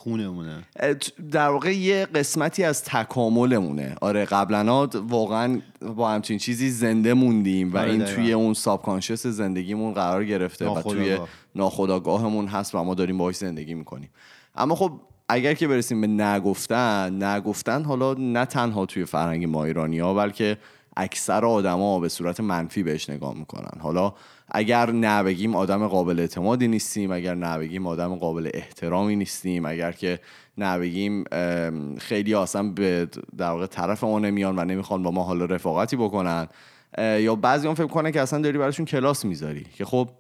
خونمونه. 0.07 0.63
در 1.33 1.49
واقع 1.49 1.77
یه 1.77 2.07
قسمتی 2.15 2.65
از 2.65 2.85
تکاملمونه. 2.85 3.97
آره 4.01 4.25
قبلا 4.25 4.87
واقعا 4.87 5.61
با 5.97 6.11
همچین 6.11 6.39
چیزی 6.39 6.71
زنده 6.71 7.15
موندیم 7.15 7.75
و 7.75 7.79
آره 7.79 7.91
این 7.91 8.05
توی 8.05 8.33
اون 8.33 8.55
سابکانشس 8.55 9.27
زندگیمون 9.27 9.95
قرار 9.95 10.25
گرفته 10.25 10.69
و 10.69 10.83
توی 10.83 11.19
ناخداگاهمون 11.55 12.47
هست 12.47 12.75
و 12.75 12.85
ما 12.85 12.95
داریم 12.95 13.19
باهاش 13.19 13.37
زندگی 13.37 13.75
می‌کنیم. 13.75 14.11
اما 14.55 14.75
خب 14.75 14.93
اگر 15.29 15.55
که 15.55 15.69
برسیم 15.69 16.01
به 16.01 16.07
نگفتن 16.07 17.23
نگفتن 17.23 17.85
حالا 17.85 18.15
نه 18.15 18.45
تنها 18.45 18.87
توی 18.87 19.05
فرهنگ 19.05 19.45
ما 19.45 19.65
ایرانی 19.65 19.99
ها 19.99 20.15
بلکه 20.15 20.59
اکثر 20.97 21.45
آدما 21.45 22.01
به 22.01 22.09
صورت 22.09 22.41
منفی 22.41 22.83
بهش 22.83 23.11
نگاه 23.11 23.35
می‌کنن. 23.35 23.81
حالا 23.81 24.15
اگر 24.51 24.91
نه 24.91 25.23
بگیم 25.23 25.57
آدم 25.57 25.89
قابل 25.89 26.21
اعتمادی 26.21 26.69
نیستیم 26.69 27.13
اگر 27.13 27.35
نه 27.35 27.59
بگیم 27.59 27.87
آدم 27.87 28.15
قابل 28.15 28.51
احترامی 28.55 29.17
نیستیم 29.17 29.67
اگر 29.67 29.93
که 29.93 30.21
نه 30.59 30.79
بگیم 30.79 31.25
خیلی 31.99 32.35
آسان 32.35 32.75
به 32.75 33.09
در 33.39 33.51
واقع 33.51 33.67
طرف 33.67 34.05
ما 34.05 34.19
نمیان 34.19 34.59
و 34.59 34.65
نمی‌خوان 34.65 35.03
با 35.03 35.11
ما 35.11 35.23
حالا 35.23 35.45
رفاقتی 35.45 35.97
بکنن 35.97 36.49
یا 36.99 37.35
بعضی 37.35 37.67
اون 37.67 37.75
فکر 37.75 37.87
کنه 37.87 38.13
که 38.13 38.21
اصلا 38.21 38.43
داری 38.43 38.59
براشون 38.59 38.87
کلاس 38.87 39.25
می‌ذاری 39.25 39.67
که 39.77 39.85
خب 39.85 40.11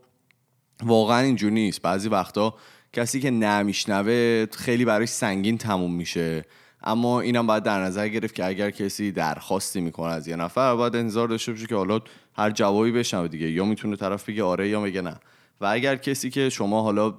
واقعا 0.83 1.21
اینجوری 1.21 1.55
نیست. 1.55 1.83
بعضی 1.83 2.09
وقتا 2.09 2.55
کسی 2.93 3.21
که 3.21 3.31
نمیشنوه 3.31 4.47
خیلی 4.53 4.85
براش 4.85 5.09
سنگین 5.09 5.59
تموم 5.59 5.95
میشه. 5.95 6.45
اما 6.87 7.21
اینم 7.21 7.47
باید 7.47 7.63
در 7.63 7.81
نظر 7.81 8.09
گرفت 8.09 8.35
که 8.35 8.45
اگر 8.45 8.71
کسی 8.71 9.13
درخواستی 9.13 9.81
می‌کنه 9.81 10.13
از 10.13 10.29
یه 10.29 10.37
نفر 10.37 10.75
باید 10.75 10.97
انتظار 10.97 11.29
داشته 11.29 11.53
باشه 11.53 11.67
که 11.67 11.75
حالا 11.75 12.01
هر 12.37 12.51
جوابی 12.51 12.93
بشنوه 12.93 13.29
دیگه. 13.29 13.51
یا 13.51 13.65
می‌تونه 13.65 13.97
طرف 13.97 14.29
بگه 14.29 14.43
آره 14.43 14.69
یا 14.69 14.81
بگه 14.81 15.01
نه. 15.01 15.17
و 15.61 15.67
اگر 15.67 15.97
کسی 15.97 16.31
که 16.31 16.51
شما 16.51 16.83
حالا 16.83 17.11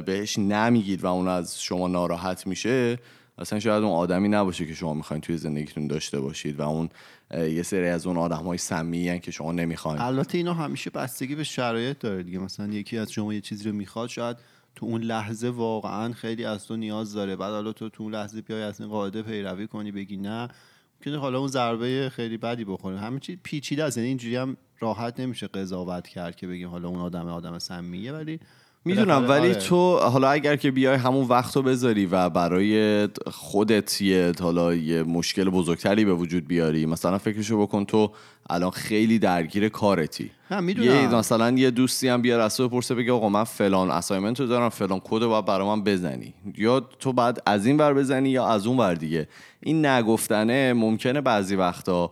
بهش 0.00 0.38
نمیگید 0.38 1.04
و 1.04 1.06
اون 1.06 1.28
از 1.28 1.62
شما 1.62 1.88
ناراحت 1.88 2.46
میشه 2.46 2.98
اصلا 3.38 3.60
شاید 3.60 3.82
اون 3.82 3.92
آدمی 3.92 4.28
نباشه 4.28 4.66
که 4.66 4.74
شما 4.74 4.94
می‌خواین 4.94 5.20
توی 5.20 5.36
زندگیتون 5.36 5.86
داشته 5.86 6.20
باشید 6.20 6.60
و 6.60 6.62
اون 6.68 6.88
یه 7.34 7.62
سری 7.62 7.88
از 7.88 8.06
اون 8.06 8.16
آدم 8.16 8.42
های 8.44 8.58
سمی 8.58 9.20
که 9.20 9.30
شما 9.30 9.52
نمی‌خواین. 9.52 10.00
البته 10.00 10.38
اینا 10.38 10.54
همیشه 10.54 10.90
بستگی 10.90 11.34
به 11.34 11.44
شرایط 11.44 11.98
داره 11.98 12.22
دیگه. 12.22 12.38
مثلا 12.38 12.66
یکی 12.66 12.98
از 12.98 13.12
شما 13.12 13.34
یه 13.34 13.40
چیزی 13.40 13.64
رو 13.64 13.74
می‌خواد 13.74 14.08
شاید 14.08 14.36
تو 14.74 14.86
اون 14.86 15.02
لحظه 15.02 15.48
واقعا 15.48 16.12
خیلی 16.12 16.44
از 16.44 16.66
تو 16.66 16.76
نیاز 16.76 17.12
داره. 17.12 17.36
بعد 17.36 17.52
حالا 17.52 17.72
تو 17.72 17.88
تو 17.88 18.02
اون 18.02 18.14
لحظه 18.14 18.40
بیای 18.40 18.62
از 18.62 18.80
این 18.80 18.90
قاعده 18.90 19.22
پیروی 19.22 19.66
کنی 19.66 19.92
بگی 19.92 20.16
نه 20.16 20.48
ممکنه 20.96 21.18
حالا 21.18 21.38
اون 21.38 21.48
ضربه 21.48 22.10
خیلی 22.12 22.36
بدی 22.36 22.64
بخوره. 22.64 22.98
همه 22.98 23.20
چی 23.20 23.36
پیچیده 23.36 23.84
است 23.84 23.96
یعنی 23.96 24.08
اینجوری 24.08 24.36
هم 24.36 24.56
راحت 24.78 25.20
نمیشه 25.20 25.46
قضاوت 25.46 26.08
کرد 26.08 26.36
که 26.36 26.46
بگیم 26.46 26.68
حالا 26.68 26.88
اون 26.88 26.98
آدم 26.98 27.28
آدم 27.28 27.58
سمیه 27.58 28.12
ولی 28.12 28.40
می‌دونم 28.84 29.28
ولی 29.28 29.48
آره. 29.48 29.54
تو 29.54 29.98
حالا 29.98 30.30
اگر 30.30 30.56
که 30.56 30.70
بیای 30.70 30.96
همون 30.96 31.28
وقت 31.28 31.56
رو 31.56 31.62
بذاری 31.62 32.06
و 32.06 32.28
برای 32.28 33.08
خودت 33.30 34.00
یه 34.00 34.32
حالا 34.40 34.74
یه 34.74 35.02
مشکل 35.02 35.50
بزرگتری 35.50 36.04
به 36.04 36.14
وجود 36.14 36.48
بیاری 36.48 36.86
مثلا 36.86 37.18
فکرشو 37.18 37.62
بکن 37.62 37.84
تو 37.84 38.10
الان 38.50 38.70
خیلی 38.70 39.18
درگیر 39.18 39.68
کارتی. 39.68 40.30
یه 40.50 41.14
مثلا 41.14 41.50
یه 41.50 41.70
دوستی 41.70 42.08
هم 42.08 42.22
بیار 42.22 42.40
از 42.40 42.56
تو 42.56 42.68
بپرسه 42.68 42.94
بگه 42.94 43.12
آقا 43.12 43.28
من 43.28 43.44
فلان 43.44 43.90
اسایمنت 43.90 44.40
رو 44.40 44.46
دارم 44.46 44.68
فلان 44.68 45.00
کد 45.04 45.22
رو 45.22 45.28
باید 45.28 45.44
برای 45.44 45.66
من 45.66 45.84
بزنی. 45.84 46.34
یا 46.58 46.80
تو 46.80 47.12
بعد 47.12 47.42
از 47.46 47.66
این 47.66 47.76
ور 47.76 47.94
بزنی 47.94 48.30
یا 48.30 48.46
از 48.46 48.66
اون 48.66 48.76
ور 48.76 48.94
دیگه. 48.94 49.28
این 49.60 49.86
نگفتنه 49.86 50.72
ممکنه 50.72 51.20
بعضی 51.20 51.56
وقتا 51.56 52.10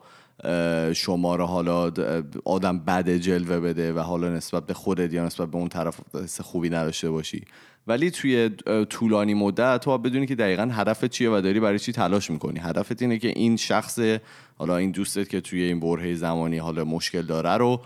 شما 0.92 1.36
رو 1.36 1.44
حالا 1.44 1.92
آدم 2.44 2.78
بد 2.78 3.10
جلوه 3.10 3.60
بده 3.60 3.92
و 3.92 3.98
حالا 3.98 4.28
نسبت 4.28 4.66
به 4.66 4.74
خودت 4.74 5.12
یا 5.12 5.26
نسبت 5.26 5.50
به 5.50 5.56
اون 5.56 5.68
طرف 5.68 6.00
خوبی 6.40 6.70
نداشته 6.70 7.10
باشی. 7.10 7.44
ولی 7.86 8.10
توی 8.10 8.50
طولانی 8.90 9.34
مدت 9.34 9.80
تو 9.80 9.98
بدونی 9.98 10.26
که 10.26 10.34
دقیقا 10.34 10.70
هدفت 10.72 11.04
چیه 11.04 11.30
و 11.30 11.40
داری 11.40 11.60
برای 11.60 11.78
چی 11.78 11.92
تلاش 11.92 12.30
می‌کنی. 12.30 12.60
هدفت 12.60 13.02
اینه 13.02 13.18
که 13.18 13.28
این 13.28 13.56
شخص 13.56 13.98
حالا 14.58 14.76
این 14.76 14.90
دوستت 14.90 15.28
که 15.28 15.40
توی 15.40 15.62
این 15.62 15.80
برهه 15.80 16.14
زمانی 16.14 16.58
حالا 16.58 16.84
مشکل 16.84 17.22
داره 17.22 17.56
رو 17.56 17.80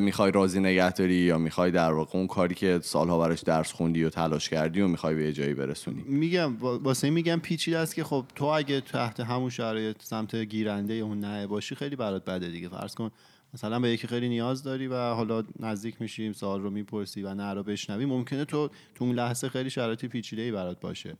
می‌خوای 0.00 0.32
راضی 0.32 0.60
نگه 0.60 0.92
داری 0.92 1.14
یا 1.14 1.38
می‌خوای 1.38 1.70
در 1.70 1.92
واقع 1.92 2.18
اون 2.18 2.26
کاری 2.26 2.54
که 2.54 2.80
سالها 2.82 3.18
براش 3.18 3.40
درس 3.40 3.72
خوندی 3.72 4.04
و 4.04 4.10
تلاش 4.10 4.48
کردی 4.48 4.80
و 4.80 4.88
می‌خوای 4.88 5.14
به 5.14 5.32
جایی 5.32 5.54
برسونی؟ 5.54 6.02
میگم 6.02 6.56
واسه 6.58 7.10
میگم 7.10 7.40
پیچیده 7.40 7.78
است 7.78 7.94
که 7.94 8.04
خب 8.04 8.24
تو 8.34 8.44
اگه 8.44 8.80
تحت 8.80 9.20
همون 9.20 9.50
شرایط 9.50 9.96
سمت 10.02 10.36
گیرنده 10.36 10.94
اون 10.94 11.20
نه 11.20 11.46
باشی 11.46 11.74
خیلی 11.74 11.96
برات 11.96 12.24
بده 12.24 12.48
دیگه. 12.48 12.68
فرض 12.68 12.94
کن 12.94 13.10
مثلا 13.54 13.80
به 13.80 13.88
یکی 13.90 14.06
خیلی 14.06 14.28
نیاز 14.28 14.62
داری 14.62 14.86
و 14.86 14.94
حالا 14.94 15.44
نزدیک 15.60 16.00
میشیم 16.00 16.32
سوال 16.32 16.62
رو 16.62 16.70
می‌پرسی 16.70 17.22
و 17.22 17.34
نه 17.34 17.54
رو 17.54 17.62
بشنوی 17.62 18.06
ممکنه 18.06 18.44
تو 18.44 18.68
تو 18.94 19.04
اون 19.04 19.14
لحظه 19.14 19.48
خیلی 19.48 19.70
شرایطی 19.70 20.08
پیچیده 20.08 20.42
ای 20.42 20.52
برات 20.52 20.80
باشه. 20.80 21.14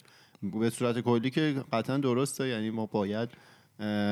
به 0.61 0.71
صورت 0.71 1.01
کلی 1.01 1.31
که 1.31 1.55
قطعا 1.73 1.97
درسته 1.97 2.49
یعنی 2.49 2.71
ما 2.71 2.87
باید 2.87 3.29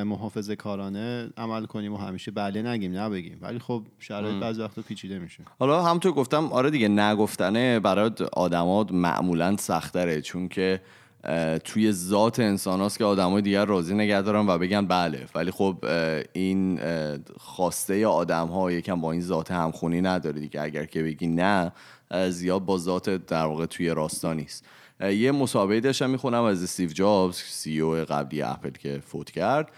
محافظه 0.04 0.56
کارانه 0.56 1.30
عمل 1.36 1.66
کنیم 1.66 1.94
و 1.94 1.96
همیشه 1.96 2.30
بله 2.30 2.62
نگیم 2.62 2.98
نبگیم. 2.98 3.38
ولی 3.40 3.58
خب 3.58 3.82
شرایط 3.98 4.42
بعضی 4.42 4.62
وقتا 4.62 4.82
پیچیده 4.82 5.18
میشه. 5.18 5.42
حالا 5.58 5.82
همونطور 5.82 6.12
گفتم 6.12 6.52
آره 6.52 6.70
دیگه 6.70 6.88
نگفتنه 6.88 7.80
برای 7.80 8.10
آدما 8.32 8.86
معمولا 8.90 9.56
سختره. 9.56 10.20
چون 10.20 10.48
که 10.48 10.80
توی 11.64 11.92
ذات 11.92 12.40
انسان 12.40 12.80
هاست 12.80 12.98
که 12.98 13.04
آدمای 13.04 13.42
دیگر 13.42 13.64
راضی 13.64 13.94
نگه 13.94 14.22
دارن 14.22 14.46
و 14.46 14.58
بگن 14.58 14.86
بله. 14.86 15.26
ولی 15.34 15.50
خب 15.50 15.84
این 16.32 16.80
خواسته 17.38 18.06
آدم 18.06 18.46
ها 18.46 18.72
یکم 18.72 19.00
با 19.00 19.12
این 19.12 19.20
ذات 19.20 19.50
همخونی 19.50 20.00
نداره 20.00 20.40
دیگه. 20.40 20.62
اگر 20.62 20.84
که 20.84 21.02
بگی 21.02 21.26
نه 21.26 21.72
زیاد 22.28 22.64
با 22.64 22.78
ذات 22.78 23.10
در 23.10 23.46
واقع 23.46 23.66
توی 23.66 23.88
راستا 23.88 24.32
نیست 24.32 24.66
یه 25.00 25.32
مسابقه 25.32 25.80
داشتم 25.80 26.10
می‌خونم 26.10 26.42
از 26.42 26.62
استیو 26.62 26.90
جابز 26.90 27.36
سی 27.36 27.80
او 27.80 27.92
قبلی 27.92 28.42
اپل 28.42 28.70
که 28.70 29.00
فوت 29.06 29.30
کرد. 29.30 29.70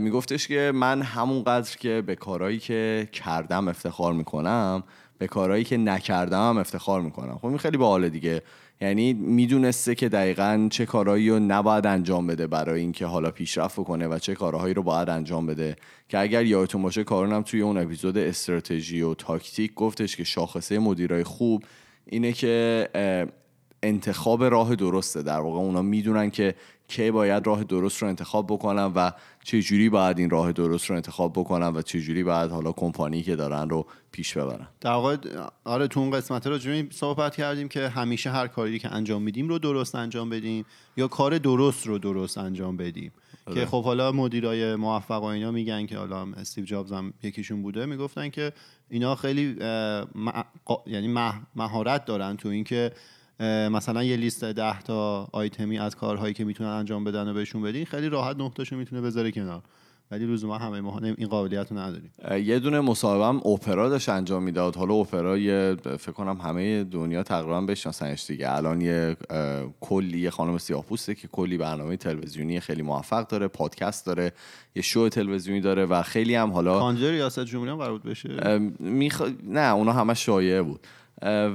میگفتش 0.00 0.48
که 0.48 0.72
من 0.74 1.02
همونقدر 1.02 1.76
که 1.76 2.02
به 2.06 2.14
کارهایی 2.14 2.58
که 2.58 3.08
کردم 3.12 3.68
افتخار 3.68 4.12
می‌کنم 4.12 4.82
به 5.18 5.26
کارهایی 5.26 5.64
که 5.64 5.76
نکردم 5.76 6.48
هم 6.48 6.58
افتخار 6.58 7.00
می‌کنم. 7.00 7.38
خب 7.38 7.46
این 7.46 7.58
خیلی 7.58 7.76
باحاله 7.76 8.08
دیگه. 8.08 8.42
یعنی 8.80 9.12
می‌دونسته 9.12 9.94
که 9.94 10.08
دقیقا 10.08 10.68
چه 10.70 10.86
کارهایی 10.86 11.30
رو 11.30 11.38
نباید 11.38 11.86
انجام 11.86 12.26
بده 12.26 12.46
برای 12.46 12.80
اینکه 12.80 13.06
حالا 13.06 13.30
پیشرفت 13.30 13.76
کنه 13.76 14.08
و 14.08 14.18
چه 14.18 14.34
کارهایی 14.34 14.74
رو 14.74 14.82
باید 14.82 15.10
انجام 15.10 15.46
بده. 15.46 15.76
که 16.08 16.18
اگر 16.18 16.44
یادتون 16.44 16.82
باشه 16.82 17.04
کارونم 17.04 17.42
توی 17.42 17.60
اون 17.60 17.78
اپیزود 17.78 18.18
استراتژی 18.18 19.00
و 19.00 19.14
تاکتیک 19.14 19.74
گفتش 19.74 20.16
که 20.16 20.24
شاخصه 20.24 20.78
مدیرای 20.78 21.24
خوب 21.24 21.64
اینه 22.06 22.32
که 22.32 22.88
انتخاب 23.88 24.44
راه 24.44 24.74
درسته. 24.74 25.22
در 25.22 25.40
واقع 25.40 25.58
اونا 25.58 25.82
می‌دونن 25.82 26.30
که 26.30 26.54
کی 26.88 27.10
باید 27.10 27.46
راه 27.46 27.64
درست 27.64 28.02
رو 28.02 28.08
انتخاب 28.08 28.46
بکنن 28.46 28.84
و 28.84 29.10
چه 29.44 29.62
جوری 29.62 29.88
باید 29.88 30.18
این 30.18 30.30
راه 30.30 30.52
درست 30.52 30.90
رو 30.90 30.96
انتخاب 30.96 31.32
بکنن 31.32 31.66
و 31.66 31.82
چه 31.82 32.00
جوری 32.00 32.24
باید 32.24 32.50
حالا 32.50 32.72
کمپانی 32.72 33.22
که 33.22 33.36
دارن 33.36 33.68
رو 33.68 33.86
پیش 34.12 34.36
ببرن. 34.36 34.68
در 34.80 34.90
واقع 34.90 35.16
آره 35.64 35.88
تو 35.88 36.00
اون 36.00 36.10
قسمت 36.10 36.46
رو 36.46 36.58
صحبت 36.90 37.36
کردیم 37.36 37.68
که 37.68 37.88
همیشه 37.88 38.30
هر 38.30 38.46
کاری 38.46 38.78
که 38.78 38.92
انجام 38.94 39.22
میدیم 39.22 39.48
رو 39.48 39.58
درست 39.58 39.94
انجام 39.94 40.30
بدیم 40.30 40.64
یا 40.96 41.08
کار 41.08 41.38
درست 41.38 41.86
رو 41.86 41.98
درست 41.98 42.38
انجام 42.38 42.76
بدیم. 42.76 43.12
آره. 43.46 43.60
که 43.60 43.66
خب 43.66 43.84
حالا 43.84 44.12
مدیرای 44.12 44.76
موفق 44.76 45.22
و 45.22 45.24
اینا 45.24 45.50
میگن 45.50 45.86
که 45.86 45.98
حالا 45.98 46.26
استیو 46.36 46.64
جابز 46.64 46.92
هم 46.92 47.12
یکیشون 47.22 47.62
بوده 47.62 47.86
می‌گفتن 47.86 48.28
که 48.28 48.52
اینا 48.90 49.14
خیلی 49.14 49.56
یعنی 50.86 51.08
مهارت 51.56 52.04
دارن 52.04 52.36
تو 52.36 52.48
اینکه 52.48 52.92
مثلا 53.70 54.04
یه 54.04 54.16
لیست 54.16 54.44
ده 54.44 54.80
تا 54.80 55.28
آیتمی 55.32 55.78
از 55.78 55.96
کارهایی 55.96 56.34
که 56.34 56.44
می‌تونن 56.44 56.70
انجام 56.70 57.04
بدن 57.04 57.28
و 57.28 57.34
بهشون 57.34 57.62
بدین 57.62 57.84
خیلی 57.84 58.08
راحت 58.08 58.36
نقطهشو 58.36 58.76
می‌تونه 58.76 59.02
بذاره 59.02 59.30
کنار. 59.30 59.62
ولی 60.10 60.26
لزوما 60.26 60.58
همه 60.58 60.80
ما 60.80 61.00
این 61.16 61.28
قابلیت 61.28 61.72
رو 61.72 61.78
نداریم. 61.78 62.10
یه 62.46 62.58
دونه 62.58 62.80
مصاحبه 62.80 63.24
هم 63.24 63.36
اپرا 63.36 63.88
داشت 63.88 64.08
انجام 64.08 64.42
می‌داد. 64.42 64.76
حالا 64.76 64.94
اپرا 64.94 65.38
یه 65.38 65.76
فکر 65.98 66.12
کنم 66.12 66.40
همه 66.40 66.84
دنیا 66.84 67.22
تقریبا 67.22 67.60
بشناسنش 67.60 68.26
دیگه. 68.26 68.52
الان 68.52 68.80
یه 68.80 69.16
کلی 69.80 70.18
یه 70.18 70.30
خانم 70.30 70.58
سیاه‌پوسته 70.58 71.14
که 71.14 71.28
کلی 71.28 71.58
برنامه 71.58 71.96
تلویزیونی 71.96 72.60
خیلی 72.60 72.82
موفق 72.82 73.26
داره 73.26 73.48
پادکست 73.48 74.06
داره 74.06 74.32
یه 74.74 74.82
شو 74.82 75.08
تلویزیونی 75.08 75.60
داره 75.60 75.86
و 75.86 76.02
خیلی 76.02 76.34
هم 76.34 76.50
حالا 76.50 76.78
کاندید 76.78 77.04
ریاست 77.04 77.44
جمهوری 77.44 77.70
هم 77.70 77.76
قرار 77.76 77.98
بشه؟ 77.98 78.58
میخ... 78.80 79.22
نه 79.42 79.74
اونا 79.74 79.92
همه 79.92 80.14
شایعه 80.14 80.62
بود. 80.62 80.80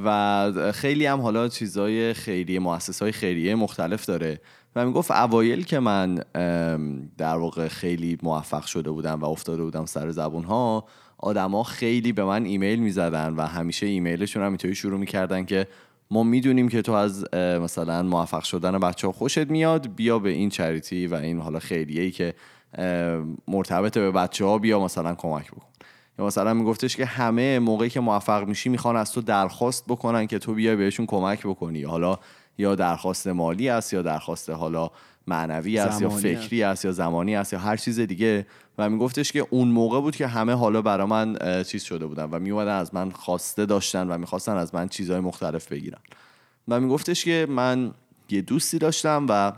و 0.05 0.71
خیلی 0.73 1.05
هم 1.05 1.21
حالا 1.21 1.47
چیزای 1.47 2.13
خیریه 2.13 2.59
مؤسس 2.59 3.01
های 3.01 3.11
خیریه 3.11 3.55
مختلف 3.55 4.05
داره. 4.05 4.41
و 4.75 4.85
می‌گفت 4.85 5.11
اوایل 5.11 5.63
که 5.63 5.79
من 5.79 6.15
در 7.17 7.37
واقع 7.37 7.67
خیلی 7.67 8.17
موفق 8.23 8.65
شده 8.65 8.91
بودم 8.91 9.19
و 9.19 9.25
افتاده 9.25 9.63
بودم 9.63 9.85
سر 9.85 10.11
زبون 10.11 10.43
ها 10.43 10.85
آدما 11.17 11.63
خیلی 11.63 12.11
به 12.11 12.23
من 12.23 12.45
ایمیل 12.45 12.79
می‌زدن 12.79 13.33
و 13.33 13.41
همیشه 13.41 13.85
ایمیلشون 13.85 14.43
هم 14.43 14.49
اینطوری 14.49 14.75
شروع 14.75 14.99
می‌کردن 14.99 15.45
که 15.45 15.67
ما 16.11 16.23
می‌دونیم 16.23 16.69
که 16.69 16.81
تو 16.81 16.91
از 16.91 17.25
مثلا 17.33 18.03
موفق 18.03 18.43
شدن 18.43 18.79
بچه 18.79 19.07
ها 19.07 19.13
خوشت 19.13 19.49
میاد 19.49 19.95
بیا 19.95 20.19
به 20.19 20.29
این 20.29 20.49
چریتی 20.49 21.07
و 21.07 21.15
این 21.15 21.39
حالا 21.39 21.59
خیریه 21.59 22.01
ای 22.01 22.11
که 22.11 22.33
مرتبط 23.47 23.97
به 23.97 24.11
بچه 24.11 24.45
ها 24.45 24.57
بیا 24.57 24.79
مثلا 24.79 25.15
کمک 25.15 25.51
بکن. 25.51 25.70
یا 26.21 26.27
مثلا 26.27 26.53
میگفتش 26.53 26.95
که 26.95 27.05
همه 27.05 27.59
موقعی 27.59 27.89
که 27.89 27.99
موفق 27.99 28.47
میشی 28.47 28.69
می‌خوان 28.69 28.95
از 28.95 29.11
تو 29.11 29.21
درخواست 29.21 29.85
بکنن 29.87 30.27
که 30.27 30.39
تو 30.39 30.53
بیای 30.53 30.75
بهشون 30.75 31.05
کمک 31.05 31.39
بکنی. 31.39 31.83
حالا 31.83 32.19
یا 32.57 32.75
درخواست 32.75 33.27
مالی 33.27 33.69
است 33.69 33.93
یا 33.93 34.01
درخواست 34.01 34.49
حالا 34.49 34.91
معنوی 35.27 35.79
است 35.79 36.01
یا 36.01 36.09
فکری 36.09 36.63
است 36.63 36.85
یا 36.85 36.91
زمانی 36.91 37.35
است 37.35 37.53
یا 37.53 37.59
هر 37.59 37.77
چیز 37.77 37.99
دیگه. 37.99 38.45
و 38.77 38.89
میگفتش 38.89 39.31
که 39.31 39.47
اون 39.49 39.67
موقع 39.67 40.01
بود 40.01 40.15
که 40.15 40.27
همه 40.27 40.53
حالا 40.53 40.81
برا 40.81 41.05
من 41.05 41.37
چیز 41.63 41.83
شده 41.83 42.05
بودن 42.05 42.23
و 42.23 42.39
میومدن 42.39 42.75
از 42.75 42.93
من 42.93 43.11
خواسته 43.11 43.65
داشتن 43.65 44.07
و 44.07 44.17
می‌خواستن 44.17 44.57
از 44.57 44.75
من 44.75 44.87
چیزهای 44.87 45.19
مختلف 45.19 45.67
بگیرن. 45.67 45.99
و 46.67 46.79
میگفتش 46.79 47.25
که 47.25 47.47
من 47.49 47.91
یه 48.29 48.41
دوستی 48.41 48.77
داشتم 48.77 49.25
و 49.29 49.51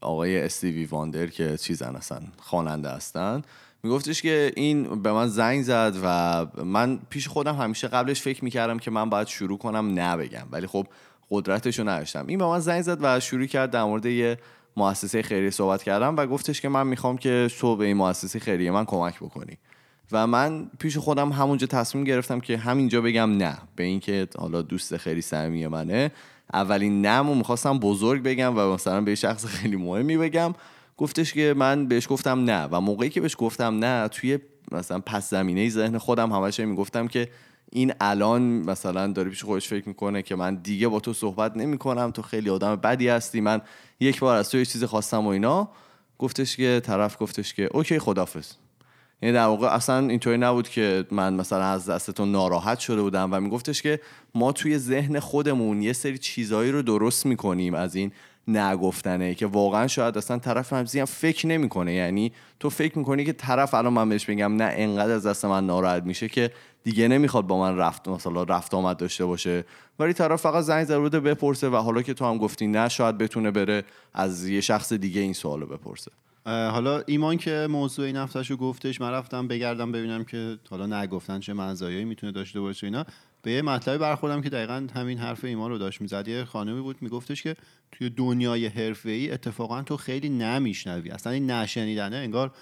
آقای 0.00 0.42
استیوی 0.42 0.84
واندر 0.84 1.26
که 1.26 1.56
چیزن 1.56 1.96
اصلا 1.96 2.20
خواننده 2.38 2.90
هستن 2.90 3.42
میگفتش 3.84 4.22
که 4.22 4.52
این 4.56 5.02
به 5.02 5.12
من 5.12 5.28
زنگ 5.28 5.62
زد 5.62 5.96
و 6.04 6.46
من 6.64 6.98
پیش 7.10 7.28
خودم 7.28 7.54
همیشه 7.54 7.88
قبلش 7.88 8.22
فکر 8.22 8.44
می‌کردم 8.44 8.78
که 8.78 8.90
من 8.90 9.10
باید 9.10 9.26
شروع 9.26 9.58
کنم 9.58 10.00
نبگم. 10.00 10.46
ولی 10.50 10.66
خب 10.66 10.86
قدرتش 11.30 11.78
رو 11.78 11.88
نداشتم. 11.88 12.24
این 12.26 12.38
به 12.38 12.46
من 12.46 12.58
زنگ 12.58 12.82
زد 12.82 12.98
و 13.00 13.20
شروع 13.20 13.46
کرد 13.46 13.70
در 13.70 13.84
مورد 13.84 14.06
یه 14.06 14.38
مؤسسه 14.76 15.22
خیریه 15.22 15.50
صحبت 15.50 15.82
کردم 15.82 16.16
و 16.16 16.26
گفتش 16.26 16.60
که 16.60 16.68
من 16.68 16.86
می‌خوام 16.86 17.18
که 17.18 17.48
به 17.78 17.84
این 17.84 17.96
مؤسسه 17.96 18.38
خیریه 18.38 18.70
من 18.70 18.84
کمک 18.84 19.16
بکنی. 19.16 19.58
و 20.12 20.26
من 20.26 20.70
پیش 20.78 20.96
خودم 20.96 21.32
همونجا 21.32 21.66
تصمیم 21.66 22.04
گرفتم 22.04 22.40
که 22.40 22.58
همینجا 22.58 23.00
بگم 23.00 23.36
نه. 23.36 23.58
به 23.76 23.84
اینکه 23.84 24.28
حالا 24.38 24.62
دوست 24.62 24.96
خیلی 24.96 25.22
صمیمی 25.22 25.66
منه. 25.66 26.10
اولین 26.52 27.06
نمو 27.06 27.34
می‌خواستم 27.34 27.78
بزرگ 27.78 28.22
بگم 28.22 28.58
و 28.58 28.74
مثلا 28.74 29.00
به 29.00 29.14
شخص 29.14 29.46
خیلی 29.46 29.76
مهمی 29.76 30.16
بگم. 30.16 30.54
گفتش 31.02 31.32
که 31.32 31.54
من 31.56 31.86
بهش 31.86 32.06
گفتم 32.08 32.44
نه 32.44 32.64
و 32.64 32.80
موقعی 32.80 33.10
که 33.10 33.20
بهش 33.20 33.36
گفتم 33.38 33.78
نه 33.78 34.08
توی 34.08 34.38
مثلا 34.72 35.00
پس 35.00 35.30
زمینه 35.30 35.68
ذهن 35.68 35.98
خودم 35.98 36.32
همش 36.32 36.60
می‌گفتم 36.60 37.08
که 37.08 37.28
این 37.72 37.92
الان 38.00 38.42
مثلا 38.42 39.06
داره 39.06 39.30
پیش 39.30 39.44
خودش 39.44 39.68
فکر 39.68 39.88
می‌کنه 39.88 40.22
که 40.22 40.36
من 40.36 40.54
دیگه 40.54 40.88
با 40.88 41.00
تو 41.00 41.12
صحبت 41.12 41.56
نمی‌کنم 41.56 42.10
تو 42.10 42.22
خیلی 42.22 42.50
آدم 42.50 42.76
بدی 42.76 43.08
هستی 43.08 43.40
من 43.40 43.60
یک 44.00 44.20
بار 44.20 44.36
از 44.36 44.50
تو 44.50 44.58
یه 44.58 44.64
چیزی 44.64 44.86
خواستم 44.86 45.26
و 45.26 45.28
اینا. 45.28 45.68
گفتش 46.18 46.56
که 46.56 46.80
طرف 46.84 47.16
گفتش 47.20 47.54
که 47.54 47.68
اوکی 47.72 47.98
خدافظ 47.98 48.52
یعنی 49.22 49.34
در 49.34 49.46
واقع 49.46 49.66
اصلا 49.66 50.08
اینطوری 50.08 50.38
نبود 50.38 50.68
که 50.68 51.04
من 51.10 51.34
مثلا 51.34 51.64
از 51.64 51.88
دستتون 51.88 52.32
ناراحت 52.32 52.78
شده 52.78 53.02
بودم 53.02 53.28
و 53.32 53.40
میگفتش 53.40 53.82
که 53.82 54.00
ما 54.34 54.52
توی 54.52 54.78
ذهن 54.78 55.20
خودمون 55.20 55.82
یه 55.82 55.92
سری 55.92 56.18
چیزایی 56.18 56.70
رو 56.72 56.82
درست 56.82 57.26
می‌کنیم 57.26 57.74
از 57.74 57.94
این 57.94 58.12
نگفتنه 58.48 59.34
که 59.34 59.46
واقعا 59.46 59.86
شاید 59.86 60.18
اصلا 60.18 60.38
طرف 60.38 60.72
هم 60.72 60.84
فکر 61.04 61.46
نمی‌کنه. 61.46 61.92
یعنی 61.92 62.32
تو 62.60 62.70
فکر 62.70 62.98
می‌کنی 62.98 63.24
که 63.24 63.32
طرف 63.32 63.74
الان 63.74 63.92
من 63.92 64.08
بهش 64.08 64.24
بگم 64.24 64.56
نه 64.56 64.74
انقدر 64.76 65.12
از 65.12 65.26
دست 65.26 65.44
من 65.44 65.66
ناراحت 65.66 66.02
میشه 66.02 66.28
که 66.28 66.50
دیگه 66.84 67.08
نمی‌خواد 67.08 67.46
با 67.46 67.58
من 67.58 67.76
رفت 67.76 68.08
مثلا 68.08 68.42
رفت 68.42 68.74
آمد 68.74 68.96
داشته 68.96 69.24
باشه. 69.24 69.64
ولی 69.98 70.12
طرف 70.12 70.40
فقط 70.40 70.64
زنگ 70.64 70.84
زده 70.84 71.20
بپرسه 71.20 71.68
و 71.68 71.76
حالا 71.76 72.02
که 72.02 72.14
تو 72.14 72.24
هم 72.24 72.38
گفتی 72.38 72.66
نه 72.66 72.88
شاید 72.88 73.18
بتونه 73.18 73.50
بره 73.50 73.84
از 74.14 74.48
یه 74.48 74.60
شخص 74.60 74.92
دیگه 74.92 75.20
این 75.20 75.32
سوالو 75.32 75.66
بپرسه. 75.66 76.10
حالا 76.46 77.02
ایمان 77.06 77.36
که 77.36 77.66
موضوع 77.70 78.06
این 78.06 78.16
هفتهشو 78.16 78.56
گفتش 78.56 79.00
من 79.00 79.10
رفتم 79.10 79.48
بگردم 79.48 79.92
ببینم 79.92 80.24
که 80.24 80.58
حالا 80.70 81.02
نگفتن 81.02 81.40
چه 81.40 81.52
مزایایی 81.52 82.04
می‌تونه 82.04 82.32
داشته 82.32 82.60
باشه 82.60 82.86
اینا. 82.86 83.04
به 83.42 83.52
یه 83.52 83.62
مطلبی 83.62 83.98
برخوردم 83.98 84.42
که 84.42 84.50
دقیقا 84.50 84.86
همین 84.94 85.18
حرف 85.18 85.44
ایمان 85.44 85.70
رو 85.70 85.78
داشت 85.78 86.00
می‌زد. 86.00 86.28
یه 86.28 86.44
خانمی 86.44 86.80
بود 86.80 86.96
میگفتش 87.00 87.42
که 87.42 87.56
توی 87.92 88.10
دنیای 88.10 88.70
ای 89.04 89.30
اتفاقا 89.30 89.82
تو 89.82 89.96
خیلی 89.96 90.28
نمیشنوی. 90.28 91.10
اصلا 91.10 91.32
این 91.32 91.50
نشنیدنه 91.50 92.16
انگار 92.16 92.52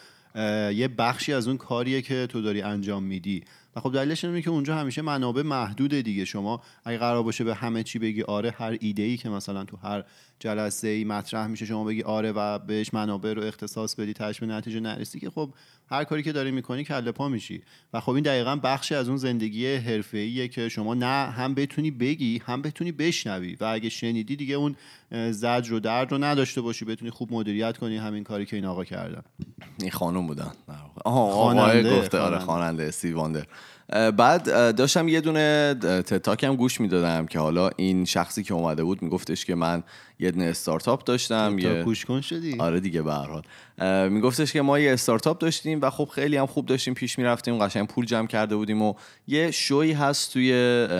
یه 0.74 0.88
بخشی 0.98 1.32
از 1.32 1.48
اون 1.48 1.56
کاریه 1.56 2.02
که 2.02 2.26
تو 2.26 2.42
داری 2.42 2.62
انجام 2.62 3.02
میدی. 3.02 3.44
و 3.76 3.80
خب 3.80 3.92
دلیلش 3.92 4.24
اینه 4.24 4.42
که 4.42 4.50
اونجا 4.50 4.76
همیشه 4.76 5.02
منابع 5.02 5.42
محدوده 5.42 6.02
دیگه. 6.02 6.24
شما 6.24 6.62
اگه 6.84 6.98
قرار 6.98 7.22
باشه 7.22 7.44
به 7.44 7.54
همه 7.54 7.82
چی 7.82 7.98
بگی 7.98 8.22
آره 8.22 8.50
هر 8.50 8.76
ایده 8.80 9.02
ای 9.02 9.16
که 9.16 9.28
مثلا 9.28 9.64
تو 9.64 9.76
هر 9.76 10.04
جلسه 10.38 10.88
ای 10.88 11.04
مطرح 11.04 11.46
میشه 11.46 11.66
شما 11.66 11.84
بگی 11.84 12.02
آره 12.02 12.32
و 12.32 12.58
بهش 12.58 12.94
منابع 12.94 13.32
رو 13.32 13.42
اختصاص 13.42 13.94
بدی 13.94 14.12
تشبیه 14.12 14.48
نتیجه 14.48 14.80
نرسی 14.80 15.20
که 15.20 15.30
خب 15.30 15.54
هر 15.90 16.04
کاری 16.04 16.22
که 16.22 16.32
داری 16.32 16.50
می‌کنی 16.50 16.84
کله 16.84 17.12
پا 17.12 17.28
میشی. 17.28 17.62
و 17.92 18.00
خب 18.00 18.10
این 18.10 18.24
دقیقا 18.24 18.56
بخشی 18.56 18.94
از 18.94 19.08
اون 19.08 19.16
زندگی 19.16 19.74
حرفه‌ایه 19.74 20.48
که 20.48 20.68
شما 20.68 20.94
نه 20.94 21.30
هم 21.30 21.54
بتونی 21.54 21.90
بگی 21.90 22.42
هم 22.46 22.62
بتونی 22.62 22.92
بشنوی. 22.92 23.56
و 23.60 23.64
اگه 23.64 23.88
شنیدی 23.88 24.36
دیگه 24.36 24.54
اون 24.54 24.76
زجر 25.30 25.72
و 25.72 25.80
درد 25.80 26.12
رو 26.12 26.24
نداشته 26.24 26.60
باشی 26.60 26.84
بتونی 26.84 27.10
خوب 27.10 27.32
مدیریت 27.32 27.78
کنی 27.78 27.96
همین 27.96 28.24
کاری 28.24 28.46
که 28.46 28.56
این 28.56 28.64
آقا 28.64 28.84
کردن. 28.84 29.22
این 29.80 29.90
خانم 29.90 30.26
بودن. 30.26 30.52
آها 31.04 31.20
آقای 31.20 31.98
گفته. 31.98 32.18
آره 32.18 32.38
خواننده. 32.38 32.84
استیو 32.84 33.16
واندر 33.16 33.46
بعد 34.16 34.76
داشتم 34.76 35.08
یه 35.08 35.20
دونه 35.20 35.74
تتاک 36.06 36.44
هم 36.44 36.56
گوش 36.56 36.80
می‌دادم 36.80 37.26
که 37.26 37.38
حالا 37.38 37.70
این 37.76 38.04
شخصی 38.04 38.42
که 38.42 38.54
اومده 38.54 38.84
بود 38.84 39.02
میگفتش 39.02 39.44
که 39.44 39.54
من 39.54 39.82
یه 40.18 40.30
دونه 40.30 40.44
استارتاپ 40.44 41.04
داشتم 41.04 41.58
یه 41.58 41.82
گوش 41.82 42.04
کن 42.04 42.20
شدی. 42.20 42.56
آره 42.58 42.80
دیگه 42.80 43.02
به 43.02 43.12
هر 43.12 43.26
حال. 43.26 43.42
میگفتش 44.08 44.52
که 44.52 44.62
ما 44.62 44.78
یه 44.78 44.92
استارتاپ 44.92 45.38
داشتیم 45.38 45.78
و 45.82 45.90
خب 45.90 46.08
خیلی 46.14 46.36
هم 46.36 46.46
خوب 46.46 46.66
داشتیم 46.66 46.94
پیش 46.94 47.18
می‌رفتیم 47.18 47.58
قشنگ 47.58 47.86
پول 47.86 48.04
جمع 48.04 48.26
کرده 48.26 48.56
بودیم 48.56 48.82
و 48.82 48.94
یه 49.28 49.50
شوی 49.50 49.92
هست 49.92 50.32
توی 50.32 50.52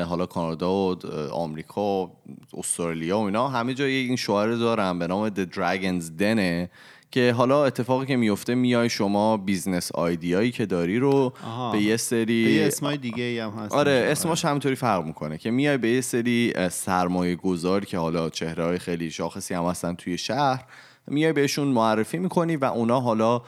حالا 0.09 0.27
کانادا 0.27 0.73
و 0.73 0.97
آمریکا 1.33 2.05
و 2.05 2.11
استرالیا 2.59 3.19
و 3.19 3.25
اینا. 3.25 3.49
همه 3.49 3.75
جای 3.75 3.93
این 3.93 4.17
شوهر 4.17 4.51
دارم 4.51 4.99
به 4.99 5.07
نام 5.07 5.29
The 5.29 5.47
Dragons 5.55 6.05
Den 6.21 6.69
که 7.11 7.33
حالا 7.33 7.65
اتفاقی 7.65 8.07
که 8.07 8.17
میفته 8.17 8.55
میای 8.55 8.89
شما 8.89 9.37
business 9.37 9.93
idea 9.93 10.31
یی 10.31 10.51
که 10.51 10.67
داری 10.67 10.99
رو 10.99 11.33
به 11.73 11.81
یه 11.81 11.97
سری 11.97 12.45
به 12.45 12.51
یه 12.51 12.67
اسمای 12.67 12.97
دیگه 12.97 13.45
هم 13.45 13.51
هست 13.51 13.75
آره 13.75 14.09
اسمش 14.11 14.45
همینطوری 14.45 14.75
فرق 14.75 15.05
می‌کنه 15.05 15.39
که 15.39 15.51
میای 15.51 15.79
به 15.79 15.89
یه 15.89 16.01
سری 16.01 16.53
سرمایه 16.71 17.37
گذار 17.37 17.85
که 17.85 17.99
حالا 17.99 18.31
چهره 18.31 18.65
های 18.65 18.79
خیلی 18.79 19.11
شاخصی 19.11 19.55
هم 19.55 19.65
هستن 19.65 19.95
توی 19.95 20.19
شهر 20.19 20.65
میای 21.07 21.33
بهشون 21.33 21.69
معرفی 21.69 22.19
می‌کنی 22.19 22.57
و 22.57 22.65
اونا 22.65 23.01
حالا 23.01 23.43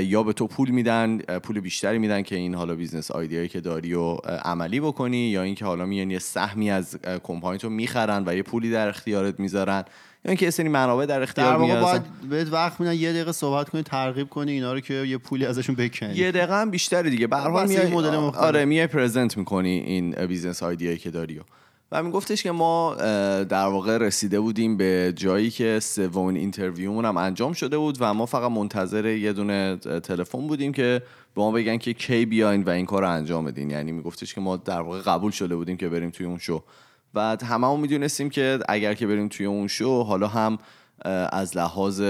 یا 0.00 0.22
به 0.22 0.32
تو 0.32 0.46
پول 0.46 0.70
میدن 0.70 1.18
پول 1.18 1.60
بیشتری 1.60 1.98
میدن 1.98 2.22
که 2.22 2.36
این 2.36 2.54
حالا 2.54 2.74
business 2.74 3.10
idea 3.10 3.35
یی 3.35 3.48
که 3.48 3.60
داری 3.60 3.94
و 3.94 4.12
عملی 4.44 4.80
بکنی 4.80 5.16
یا 5.16 5.42
اینکه 5.42 5.64
حالا 5.64 5.86
میان 5.86 6.10
یه 6.10 6.18
سهمی 6.18 6.70
از 6.70 6.98
کمپانی 7.22 7.58
تو 7.58 7.70
می‌خرن 7.70 8.22
و 8.26 8.36
یه 8.36 8.42
پولی 8.42 8.70
در 8.70 8.88
اختیارت 8.88 9.40
می‌ذارن. 9.40 9.84
یا 10.24 10.28
اینکه 10.28 10.44
یه 10.44 10.50
سری 10.50 10.68
منابع 10.68 11.06
در 11.06 11.22
اختیار 11.22 11.58
در 11.58 11.80
باید 11.80 12.02
بهت 12.30 12.52
وقت 12.52 12.80
میدن 12.80 12.94
یه 12.94 13.12
دقیقه 13.12 13.32
صحبت 13.32 13.68
کنی 13.68 13.82
ترغیب 13.82 14.28
کنی 14.28 14.52
اینا 14.52 14.72
رو 14.72 14.80
که 14.80 14.94
یه 14.94 15.18
پولی 15.18 15.46
ازشون 15.46 15.74
بکنی. 15.74 16.14
یه 16.14 16.32
دقیقه 16.32 16.60
هم 16.60 16.70
بیشتری 16.70 17.10
دیگه. 17.10 17.26
به 17.26 17.36
هر 17.36 17.50
حال 17.50 17.68
میای 17.68 17.86
مدل 17.86 18.14
آره 18.14 18.64
میای 18.64 18.86
present 18.86 19.36
می‌کنی 19.36 19.70
این 19.70 20.26
business 20.26 20.62
idea 20.62 20.86
یی 20.86 20.98
که 20.98 21.10
داری 21.10 21.38
و. 21.38 21.42
میگفتش 22.02 22.42
که 22.42 22.50
ما 22.50 22.94
در 23.48 23.66
واقع 23.66 23.98
رسیده 23.98 24.40
بودیم 24.40 24.76
به 24.76 25.12
جایی 25.16 25.50
که 25.50 25.80
سومین 25.80 26.36
interview 26.36 26.87
مون 26.87 27.04
هم 27.04 27.16
انجام 27.16 27.52
شده 27.52 27.78
بود 27.78 27.96
و 28.00 28.14
ما 28.14 28.26
فقط 28.26 28.50
منتظر 28.50 29.06
یه 29.06 29.32
دونه 29.32 29.76
تلفن 29.76 30.46
بودیم 30.46 30.72
که 30.72 31.02
به 31.34 31.40
ما 31.40 31.50
بگن 31.50 31.78
که 31.78 31.92
کی 31.92 32.26
بیاین 32.26 32.62
و 32.62 32.70
این 32.70 32.86
کار 32.86 33.02
رو 33.02 33.10
انجام 33.10 33.44
بدین. 33.44 33.70
یعنی 33.70 33.92
میگفتش 33.92 34.34
که 34.34 34.40
ما 34.40 34.56
در 34.56 34.80
واقع 34.80 35.00
قبول 35.00 35.30
شده 35.30 35.56
بودیم 35.56 35.76
که 35.76 35.88
بریم 35.88 36.10
توی 36.10 36.26
اون 36.26 36.38
شو. 36.38 36.62
و 37.14 37.36
هممون 37.44 37.80
می‌دونستیم 37.80 38.30
که 38.30 38.58
اگر 38.68 38.94
که 38.94 39.06
بریم 39.06 39.28
توی 39.28 39.46
اون 39.46 39.68
شو 39.68 40.02
حالا 40.02 40.26
هم 40.26 40.58
از 41.32 41.56
لحاظ 41.56 42.00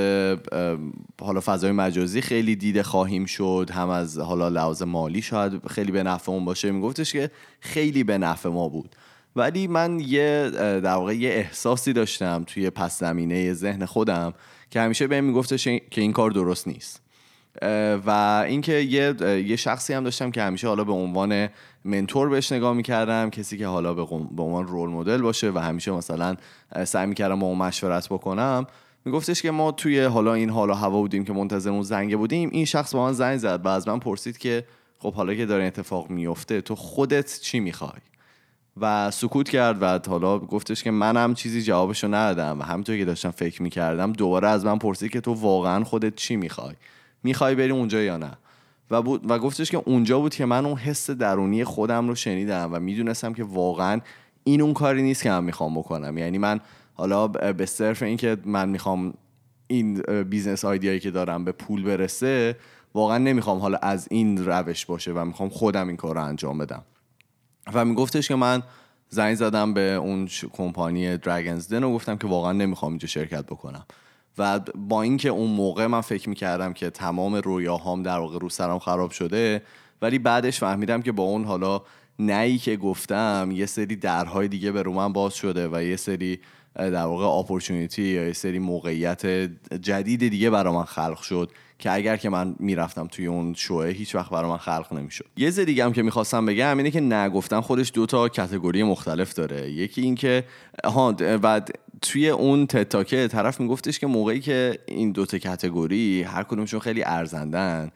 حالا 1.21 1.41
فضای 1.45 1.73
مجازی 1.73 2.21
خیلی 2.21 2.57
دیده 2.57 2.83
خواهیم 2.83 3.25
شد. 3.25 3.71
هم 3.73 3.89
از 3.89 4.19
حالا 4.19 4.49
لحاظ 4.49 4.83
مالی 4.83 5.23
شاید 5.23 5.69
خیلی 5.69 5.93
به 5.93 6.03
نفعمون 6.03 6.45
باشه. 6.45 6.71
میگفتش 6.71 7.13
که 7.13 7.31
خیلی 7.61 8.05
به 8.05 8.19
نفع 8.19 8.49
ما 8.49 8.69
بود. 8.69 8.97
ولی 9.37 9.67
من 9.67 10.01
یه 10.01 10.51
در 10.55 10.95
واقع 10.95 11.17
یه 11.17 11.31
احساسی 11.31 11.93
داشتم 11.93 12.45
توی 12.47 12.71
پس 12.71 12.99
زمینه 12.99 13.55
ذهن 13.55 13.85
خودم 13.85 14.33
که 14.71 14.81
همیشه 14.81 15.07
بهم 15.07 15.25
میگفتش 15.25 15.65
که 15.65 16.01
این 16.01 16.13
کار 16.13 16.31
درست 16.31 16.69
نیست. 16.69 17.03
و 18.07 18.11
اینکه 18.47 18.73
یه 18.73 19.15
یه 19.47 19.57
شخصی 19.57 19.95
هم 19.95 20.05
داشتم 20.05 20.31
که 20.31 20.43
همیشه 20.43 20.69
حالا 20.69 20.85
به 20.85 20.93
عنوان 20.93 21.49
منتور 21.85 22.29
بهش 22.29 22.53
نگاه 22.53 22.75
می‌کردم 22.75 23.31
کسی 23.31 23.59
که 23.59 23.67
حالا 23.67 23.95
به 23.95 24.03
عنوان 24.43 24.67
رول 24.67 24.91
مدل 24.91 25.23
باشه 25.23 25.51
و 25.51 25.59
همیشه 25.59 25.91
مثلا 25.91 26.37
سعی 26.85 27.07
می‌کردم 27.07 27.39
با 27.39 27.47
اون 27.47 27.59
مشورت 27.59 28.09
بکنم. 28.09 28.67
میگفتش 29.05 29.43
که 29.43 29.51
ما 29.51 29.73
توی 29.73 30.01
حالا 30.01 30.35
این 30.35 30.51
حالا 30.51 30.75
هوا 30.75 31.01
بودیم 31.01 31.25
که 31.25 31.33
منتظر 31.33 31.71
اون 31.71 31.83
زنگ 31.83 32.17
بودیم 32.17 32.49
این 32.53 32.65
شخص 32.65 32.95
با 32.95 33.07
من 33.07 33.13
زنگ 33.13 33.39
زد 33.39 33.61
و 33.65 33.69
از 33.69 33.89
من 33.89 33.99
پرسید 33.99 34.39
که 34.39 34.65
خب 34.99 35.15
حالا 35.15 35.35
که 35.35 35.47
داره 35.47 35.65
اتفاق 35.65 36.11
میفته 36.11 36.61
تو 36.61 36.75
خودت 36.75 37.41
چی 37.41 37.61
می‌خوای؟ 37.61 38.01
و 38.81 39.11
سکوت 39.11 39.49
کرد 39.49 39.83
و 39.83 40.11
حالا 40.11 40.39
گفتش 40.39 40.83
که 40.83 40.91
منم 40.91 41.35
چیزی 41.35 41.63
جوابشو 41.63 42.09
ندادم 42.09 42.61
و 42.61 42.63
همینطور 42.63 42.97
که 42.97 43.05
داشتم 43.05 43.31
فکر 43.31 43.63
می‌کردم 43.63 44.13
دوباره 44.13 44.49
از 44.49 44.65
من 44.65 44.79
پرسید 44.79 45.13
که 45.13 45.21
تو 45.21 45.35
واقعا 45.35 45.85
خودت 45.85 46.15
چی 46.17 46.37
می‌خوای؟ 46.37 46.75
می‌خوای 47.23 47.55
بری 47.55 47.71
اونجا 47.71 48.03
یا 48.03 48.17
نه؟ 48.17 48.33
و, 48.91 49.03
بود 49.03 49.31
و 49.31 49.39
گفتش 49.39 49.71
که 49.71 49.83
اونجا 49.87 50.19
بود 50.19 50.35
که 50.35 50.45
من 50.45 50.67
اون 50.67 50.77
حس 50.77 51.11
درونی 51.11 51.65
خودم 51.65 52.09
رو 52.09 52.15
شنیدم 52.15 52.71
و 52.73 52.79
می‌دونستم 52.79 53.33
که 53.35 53.45
واقعا 53.45 54.01
این 54.45 54.61
اون 54.61 54.75
کاری 54.75 55.03
نیست 55.03 55.23
که 55.23 55.31
من 55.31 55.45
می‌خوام 55.45 55.79
بکنم. 55.79 56.19
یعنی 56.19 56.39
من 56.39 56.61
حالا 56.95 57.29
به 57.29 57.67
صرف 57.67 58.03
اینکه 58.03 58.37
من 58.45 58.69
می‌خوام 58.69 59.15
این 59.67 60.03
business 60.23 60.65
idea 60.65 60.89
یی 60.89 61.01
که 61.01 61.11
دارم 61.11 61.45
به 61.45 61.53
پول 61.53 61.83
برسه 61.83 62.57
واقعا 62.95 63.19
نمی‌خوام 63.19 63.59
حالا 63.59 63.79
از 63.83 64.09
این 64.11 64.47
روش 64.47 64.87
باشه 64.87 65.13
و 65.13 65.25
می‌خوام 65.25 65.49
خودم 65.49 65.89
این 65.89 65.97
کار 65.97 66.15
رو 66.15 66.25
انجام 66.25 66.59
بدم. 66.59 66.83
و 67.75 67.85
میگفتش 67.85 68.29
که 68.29 68.35
من 68.35 68.63
زنگ 69.09 69.35
زدم 69.35 69.75
به 69.75 69.81
اون 69.81 70.29
کمپانی 70.53 71.17
Dragons' 71.17 71.69
Den 71.69 71.85
و 71.85 71.93
گفتم 71.93 72.17
که 72.17 72.27
واقعا 72.27 72.53
نمی‌خوام 72.53 72.93
اینجا 72.93 73.09
شرکت 73.09 73.47
بکنم. 73.47 73.87
و 74.39 74.61
با 74.75 75.03
اینکه 75.03 75.29
اون 75.29 75.51
موقع 75.51 75.87
من 75.87 76.01
فکر 76.01 76.29
می‌کردم 76.29 76.73
که 76.73 76.91
تمام 76.91 77.35
رویاهام 77.35 78.03
در 78.03 78.19
واقع 78.19 78.39
رو 78.39 78.49
سرم 78.49 78.79
خراب 78.79 79.11
شده 79.11 79.63
ولی 80.03 80.19
بعدش 80.19 80.59
فهمیدم 80.59 81.03
که 81.03 81.13
با 81.13 81.23
اون 81.23 81.45
حالا 81.45 81.83
نهی 82.19 82.59
که 82.59 82.77
گفتم 82.77 83.49
یه 83.53 83.67
سری 83.67 83.97
درهای 83.97 84.49
دیگه 84.49 84.73
به 84.73 84.83
رو 84.83 84.93
من 84.93 85.13
باز 85.13 85.35
شده 85.35 85.69
و 85.69 85.83
یه 85.83 85.97
سری 85.97 86.41
در 86.77 87.05
واقع 87.05 87.25
اپورتونیتی 87.25 88.03
یا 88.03 88.27
یه 88.27 88.33
سری 88.33 88.59
موقعیت 88.59 89.27
جدید 89.81 90.29
دیگه 90.29 90.51
برای 90.51 90.75
من 90.75 90.85
خلق 90.85 91.21
شد 91.21 91.51
که 91.79 91.93
اگر 91.93 92.17
که 92.17 92.31
من 92.31 92.57
می‌رفتم 92.59 93.07
توی 93.07 93.27
اون 93.27 93.55
شوه 93.55 93.87
هیچ 93.87 94.15
وقت 94.15 94.31
برای 94.31 94.51
من 94.51 94.57
خلق 94.57 94.93
نمی‌شد. 94.93 95.27
یه 95.37 95.51
ز 95.51 95.61
دیگه 95.61 95.85
هم 95.85 95.93
که 95.93 96.03
می‌خواستم 96.03 96.47
بگم 96.47 96.79
اینه 96.79 96.91
که 96.91 97.01
نگفتن 97.01 97.61
خودش 97.61 97.91
دو 97.95 98.07
تا 98.07 98.29
کتگوری 98.29 98.83
مختلف 98.83 99.35
داره. 99.35 99.71
یکی 99.71 100.03
این 100.03 100.15
که 100.15 100.45
ها 100.85 101.15
و 101.21 101.61
توی 102.03 102.29
اون 102.29 102.67
تتاکه 102.67 103.29
طرف 103.29 103.61
میگفتش 103.61 103.99
که 103.99 104.07
موقعی 104.07 104.41
که 104.41 104.79
این 104.87 105.13
دو 105.13 105.27
تا 105.27 105.39
کتگوری 105.39 106.23
هر 106.23 106.43
کدومشون 106.43 106.81
خیلی 106.81 107.03
ارزندن 107.05 107.91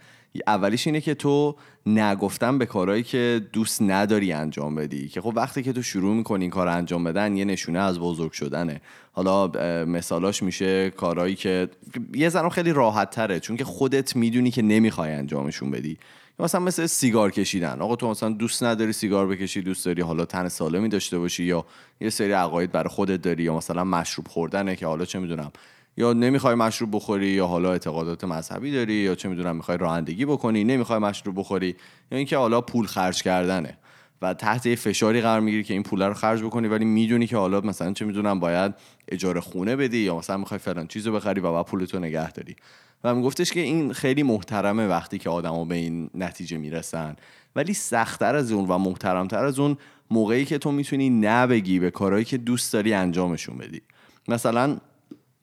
اولیش 0.47 0.87
اینه 0.87 1.01
که 1.01 1.15
تو 1.15 1.57
نگفتن 1.87 2.59
به 2.59 2.67
کارهایی 2.67 3.03
که 3.03 3.41
دوست 3.53 3.83
نداری 3.83 4.33
انجام 4.33 4.75
بدی 4.75 5.09
که 5.09 5.21
خب 5.21 5.33
وقتی 5.37 5.63
که 5.63 5.73
تو 5.73 5.83
شروع 5.83 6.15
می‌کنی 6.15 6.45
این 6.45 6.51
کار 6.51 6.69
انجام 6.69 7.05
بدن 7.05 7.37
یه 7.37 7.45
نشونه 7.45 7.79
از 7.79 7.99
بزرگ 7.99 8.33
شدنه. 8.33 8.81
حالا 9.13 9.47
مثالاش 9.85 10.43
میشه 10.43 10.91
کارهایی 10.91 11.35
که 11.35 11.69
یه 12.15 12.29
زنم 12.29 12.49
خیلی 12.49 12.73
راحت 12.73 13.11
تره 13.11 13.41
چون 13.41 13.57
که 13.57 13.65
خودت 13.65 14.17
می‌دونی 14.17 14.51
که 14.51 14.63
نمی‌خوای 14.63 15.13
انجامشون 15.13 15.71
بدی. 15.71 15.99
مثلا 16.39 16.61
مثل 16.61 16.87
سیگار 16.87 17.31
کشیدن. 17.31 17.81
آقا 17.81 17.97
تو 17.97 18.11
مثلا 18.11 18.29
دوست 18.29 18.63
نداری 18.63 18.93
سیگار 18.93 19.27
بکشی 19.27 19.63
دوست 19.63 19.85
داری 19.85 20.03
حالا 20.03 20.25
تن 20.25 20.49
سالمی 20.49 20.89
داشته 20.89 21.19
باشی 21.19 21.45
یا 21.45 21.67
یه 22.01 22.11
سری 22.11 22.33
عقاید 22.33 22.73
برای 22.73 22.89
خودت 22.89 23.23
داری 23.23 23.43
یا 23.43 23.57
مثلا 23.57 23.85
مشروب 23.85 24.29
خوردنه 24.29 24.77
که 24.77 24.87
حالا 24.87 25.05
چه 25.05 25.19
می‌دونم 25.19 25.53
یا 25.97 26.13
نمی‌خوای 26.13 26.55
مشروب 26.55 26.97
بخوری 26.97 27.29
یا 27.29 27.47
حالا 27.47 27.73
اعتقادات 27.73 28.25
مذهبی 28.25 28.73
داری 28.73 28.95
یا 28.95 29.15
چه 29.15 29.29
می‌دونم 29.29 29.57
می‌خوای 29.57 29.79
رانندگی 29.79 30.25
بکنی 30.25 30.65
نمی‌خوای 30.65 30.99
مشروب 30.99 31.39
بخوری 31.39 31.77
یا 32.13 32.19
اینکه 32.19 32.37
حالا 32.37 32.61
پول 32.61 32.87
خرج 32.87 33.23
کردنه 33.23 33.79
و 34.23 34.35
تحت 34.35 34.67
یه 34.67 34.77
فشاری 34.77 35.21
قرار 35.21 35.41
می‌گیری 35.41 35.65
که 35.65 35.75
این 35.75 35.83
پول 35.83 36.03
رو 36.03 36.15
خرج 36.15 36.43
بکنی 36.43 36.69
ولی 36.69 36.85
می‌دونی 36.85 37.27
که 37.27 37.37
حالا 37.37 37.61
مثلا 37.61 37.93
چه 37.93 38.05
می‌دونم 38.05 38.41
باید 38.41 38.75
اجاره 39.09 39.41
خونه 39.41 39.77
بدی 39.77 39.99
یا 39.99 40.17
مثلا 40.17 40.37
می‌خوای 40.37 40.59
فلان 40.59 40.87
چیزو 40.87 41.13
بخری 41.13 41.41
و 41.41 41.53
بعد 41.53 41.67
پولتو 41.67 41.99
نگه 41.99 42.33
داری. 42.33 42.57
و 43.05 43.15
میگفتش 43.15 43.53
که 43.53 43.61
این 43.61 43.93
خیلی 43.93 44.23
محترمه 44.23 44.87
وقتی 44.87 45.19
که 45.19 45.31
آدما 45.31 45.65
به 45.65 45.75
این 45.75 46.11
نتیجه 46.15 46.57
می‌رسن. 46.57 47.17
ولی 47.57 47.75
سختتر 47.75 48.37
از 48.37 48.53
اون 48.53 48.69
و 48.69 48.79
محترمتر 48.79 49.45
از 49.45 49.59
اون 49.59 49.77
موقعی 50.11 50.45
که 50.45 50.59
تو 50.59 50.73
می‌تونی 50.73 51.11
نبگی 51.11 51.79
به 51.79 51.91
کارهایی 51.91 52.25
که 52.25 52.37
دوست 52.37 52.73
داری 52.73 52.95
انجامشون 52.95 53.59
بدی. 53.59 53.83
مثلا 54.29 54.77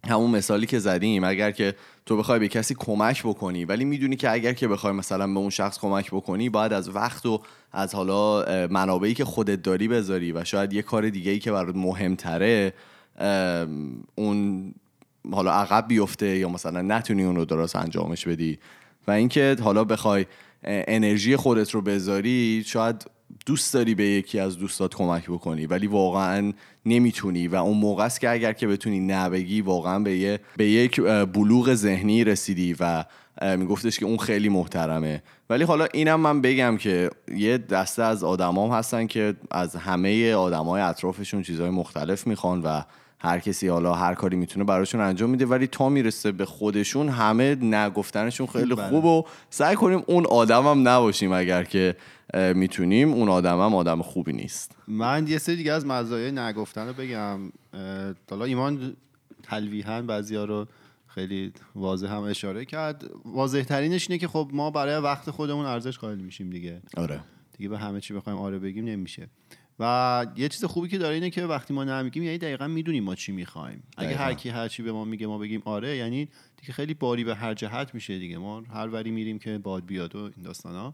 همون 0.07 0.31
مثالی 0.31 0.65
که 0.65 0.79
زدیم 0.79 1.23
اگر 1.23 1.51
که 1.51 1.75
تو 2.05 2.17
بخوای 2.17 2.39
به 2.39 2.47
کسی 2.47 2.75
کمک 2.79 3.23
بکنی 3.23 3.65
ولی 3.65 3.85
می‌دونی 3.85 4.15
که 4.15 4.31
اگر 4.31 4.53
که 4.53 4.67
بخوای 4.67 4.93
مثلا 4.93 5.27
به 5.27 5.39
اون 5.39 5.49
شخص 5.49 5.79
کمک 5.79 6.11
بکنی 6.11 6.49
باید 6.49 6.73
از 6.73 6.95
وقت 6.95 7.25
و 7.25 7.41
از 7.71 7.95
حالا 7.95 8.45
منابعی 8.67 9.13
که 9.13 9.25
خودت 9.25 9.61
داری 9.61 9.87
بذاری 9.87 10.31
و 10.31 10.43
شاید 10.43 10.73
یه 10.73 10.81
کار 10.81 11.09
دیگه 11.09 11.31
ای 11.31 11.39
که 11.39 11.51
برات 11.51 11.75
مهمتره 11.75 12.73
اون 14.15 14.73
حالا 15.31 15.51
عقب 15.51 15.87
بیفته 15.87 16.37
یا 16.37 16.49
مثلا 16.49 16.81
نتونی 16.81 17.23
اون 17.23 17.35
رو 17.35 17.45
درست 17.45 17.75
انجامش 17.75 18.27
بدی. 18.27 18.59
و 19.07 19.11
اینکه 19.11 19.55
حالا 19.61 19.83
بخوای 19.83 20.25
انرژی 20.63 21.35
خودت 21.35 21.71
رو 21.71 21.81
بذاری 21.81 22.63
شاید 22.65 23.05
دوست 23.45 23.73
داری 23.73 23.95
به 23.95 24.03
یکی 24.03 24.39
از 24.39 24.57
دوستات 24.57 24.95
کمک 24.95 25.25
بکنی 25.25 25.65
ولی 25.65 25.87
واقعا 25.87 26.53
نمی‌تونی. 26.85 27.47
و 27.47 27.55
اون 27.55 27.77
موقع 27.77 28.05
است 28.05 28.19
که 28.19 28.29
اگر 28.29 28.53
که 28.53 28.67
بتونی 28.67 28.99
نبگی 28.99 29.61
واقعا 29.61 29.99
به, 29.99 30.39
به 30.57 30.65
یک 30.65 31.01
بلوغ 31.33 31.73
ذهنی 31.73 32.23
رسیدی 32.23 32.75
و 32.79 33.05
میگفتش 33.57 33.99
که 33.99 34.05
اون 34.05 34.17
خیلی 34.17 34.49
محترمه. 34.49 35.23
ولی 35.49 35.63
حالا 35.63 35.87
اینم 35.93 36.19
من 36.19 36.41
بگم 36.41 36.77
که 36.77 37.09
یه 37.35 37.57
دسته 37.57 38.03
از 38.03 38.23
آدمام 38.23 38.71
هستن 38.71 39.07
که 39.07 39.35
از 39.51 39.75
همه 39.75 40.33
آدمای 40.33 40.81
اطرافشون 40.81 41.41
چیزهای 41.41 41.69
مختلف 41.69 42.27
می‌خوان 42.27 42.61
و 42.61 42.81
هر 43.19 43.39
کسی 43.39 43.67
حالا 43.67 43.93
هر 43.93 44.13
کاری 44.13 44.35
می‌تونه 44.35 44.65
براشون 44.65 45.01
انجام 45.01 45.29
میده. 45.29 45.45
ولی 45.45 45.67
تا 45.67 45.89
می‌رسه 45.89 46.31
به 46.31 46.45
خودشون 46.45 47.09
همه 47.09 47.55
نگفتنشون 47.55 48.47
خیلی 48.47 48.75
بله. 48.75 48.89
خوب 48.89 49.05
و 49.05 49.23
سعی 49.49 49.75
کنیم 49.75 50.03
اون 50.07 50.25
آدم 50.25 50.67
هم 50.67 50.87
نباشیم 50.87 51.31
اگر 51.31 51.63
که 51.63 51.95
می‌تونیم. 52.33 53.13
اون 53.13 53.29
آدم 53.29 53.59
هم 53.59 53.75
آدم 53.75 54.01
خوبی 54.01 54.33
نیست. 54.33 54.75
من 54.87 55.27
یه 55.27 55.37
سری 55.37 55.55
دیگه 55.55 55.73
از 55.73 55.85
مزایای 55.85 56.31
نگفتن 56.31 56.87
رو 56.87 56.93
بگم. 56.93 57.39
حالا 58.29 58.45
ایمان 58.45 58.95
تلویحا 59.43 60.01
بعضیا 60.01 60.45
رو 60.45 60.67
خیلی 61.07 61.53
واضح 61.75 62.07
هم 62.07 62.21
اشاره 62.21 62.65
کرد. 62.65 63.09
واضح 63.25 63.63
ترینش 63.63 64.09
اینه 64.09 64.19
که 64.19 64.27
خب 64.27 64.49
ما 64.53 64.71
برای 64.71 65.01
وقت 65.01 65.31
خودمون 65.31 65.65
ارزش 65.65 65.97
قائل 65.97 66.19
میشیم 66.19 66.49
دیگه. 66.49 66.81
آره. 66.97 67.19
دیگه 67.57 67.69
به 67.69 67.77
همه 67.77 68.01
چی 68.01 68.13
بخوایم 68.13 68.39
آره 68.39 68.59
بگیم 68.59 68.85
نمیشه. 68.85 69.27
و 69.79 70.25
یه 70.35 70.49
چیز 70.49 70.65
خوبی 70.65 70.87
که 70.87 70.97
داره 70.97 71.13
اینه 71.13 71.29
که 71.29 71.45
وقتی 71.45 71.73
ما 71.73 71.83
نمیگیم 71.83 72.23
یعنی 72.23 72.37
دقیقا 72.37 72.67
می‌دونیم 72.67 73.03
ما 73.03 73.15
چی 73.15 73.31
می‌خوایم. 73.31 73.83
اگه. 73.97 74.15
هر 74.15 74.33
کی 74.33 74.49
هر 74.49 74.67
چی 74.67 74.83
به 74.83 74.91
ما 74.91 75.05
میگه 75.05 75.27
ما 75.27 75.37
بگیم 75.37 75.61
آره 75.65 75.97
یعنی 75.97 76.29
دیگه 76.61 76.73
خیلی 76.73 76.93
باری 76.93 77.23
به 77.23 77.35
هر 77.35 77.53
جهت 77.53 77.95
میشه 77.95 78.19
دیگه. 78.19 78.37
ما 78.37 78.61
هر 78.61 78.87
وری 78.87 79.11
میریم 79.11 79.39
که 79.39 79.57
باد 79.57 79.85
بیاد 79.85 80.15
و 80.15 80.19
این 80.19 80.43
داستانا. 80.43 80.93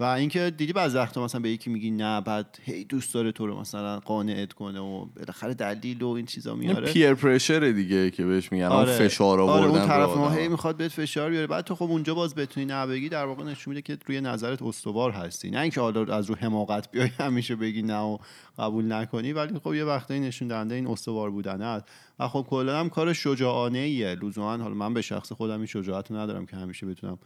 و 0.00 0.04
اینکه 0.04 0.50
دیدی 0.50 0.72
بعضی 0.72 0.96
وقتا 0.96 1.24
مثلا 1.24 1.40
به 1.40 1.50
یکی 1.50 1.70
میگی 1.70 1.90
نه 1.90 2.20
بعد 2.20 2.58
هی 2.64 2.84
دوست 2.84 3.14
داره 3.14 3.32
تو 3.32 3.46
رو 3.46 3.60
مثلا 3.60 4.00
قانعت 4.00 4.52
کنه 4.52 4.80
و 4.80 5.04
بالاخره 5.04 5.54
دلیل 5.54 6.02
و 6.02 6.08
این 6.08 6.26
چیزا 6.26 6.52
این 6.52 6.60
میاره 6.60 6.92
پیر 6.92 7.14
پرشر 7.14 7.70
دیگه 7.70 8.10
که 8.10 8.24
بهش 8.24 8.52
میگن 8.52 8.64
آره. 8.64 8.74
آره. 8.74 9.08
فشار 9.08 9.40
آره 9.40 9.52
آوردن 9.52 9.68
اون 9.68 9.80
رو 9.80 9.86
طرف 9.86 10.16
ما. 10.16 10.30
هی 10.30 10.48
می‌خواد 10.48 10.76
بهت 10.76 10.92
فشار 10.92 11.30
بیاره 11.30 11.46
بعد 11.46 11.64
تو 11.64 11.74
خب 11.74 11.82
اونجا 11.82 12.14
باز 12.14 12.34
بتونی 12.34 12.66
نبگی 12.66 13.08
در 13.08 13.24
واقع 13.24 13.44
نشون 13.44 13.74
میده 13.74 13.82
که 13.82 13.98
روی 14.06 14.20
نظرت 14.20 14.62
استوار 14.62 15.10
هستی 15.10 15.50
نه 15.50 15.60
اینکه 15.60 15.80
حالا 15.80 16.16
از 16.16 16.30
رو 16.30 16.36
حماقت 16.36 16.90
بیای 16.90 17.10
همیشه 17.18 17.56
بگی 17.56 17.82
نه 17.82 17.98
و 17.98 18.18
قبول 18.58 18.92
نکنی 18.92 19.32
ولی 19.32 19.58
خب 19.64 19.74
یه 19.74 19.84
وقتایی 19.84 20.20
نشون 20.20 20.48
دهنده 20.48 20.74
این 20.74 20.86
استوار 20.86 21.30
بودن 21.30 21.62
است 21.62 21.84
و 22.18 22.28
خب 22.28 22.46
کلا 22.50 22.80
هم 22.80 22.88
کار 22.88 23.12
شجاعانه 23.12 23.78
ایه 23.78 24.14
لزوما 24.14 24.56
حالا 24.56 24.74
من 24.74 24.94
به 24.94 25.02
شخص 25.02 25.32
خودم 25.32 25.56
این 25.56 25.66
شجاعت 25.66 26.10
رو 26.10 26.16
ندارم 26.16 26.46
که 26.46 26.56
همیشه 26.56 26.86
بتونم 26.86 27.18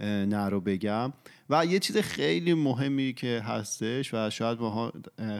نه 0.00 0.48
رو 0.48 0.60
بگم. 0.60 1.12
و 1.50 1.66
یه 1.66 1.78
چیز 1.78 1.96
خیلی 1.96 2.54
مهمی 2.54 3.12
که 3.12 3.42
هستش 3.44 4.14
و 4.14 4.30
شاید 4.30 4.60
ما 4.60 4.92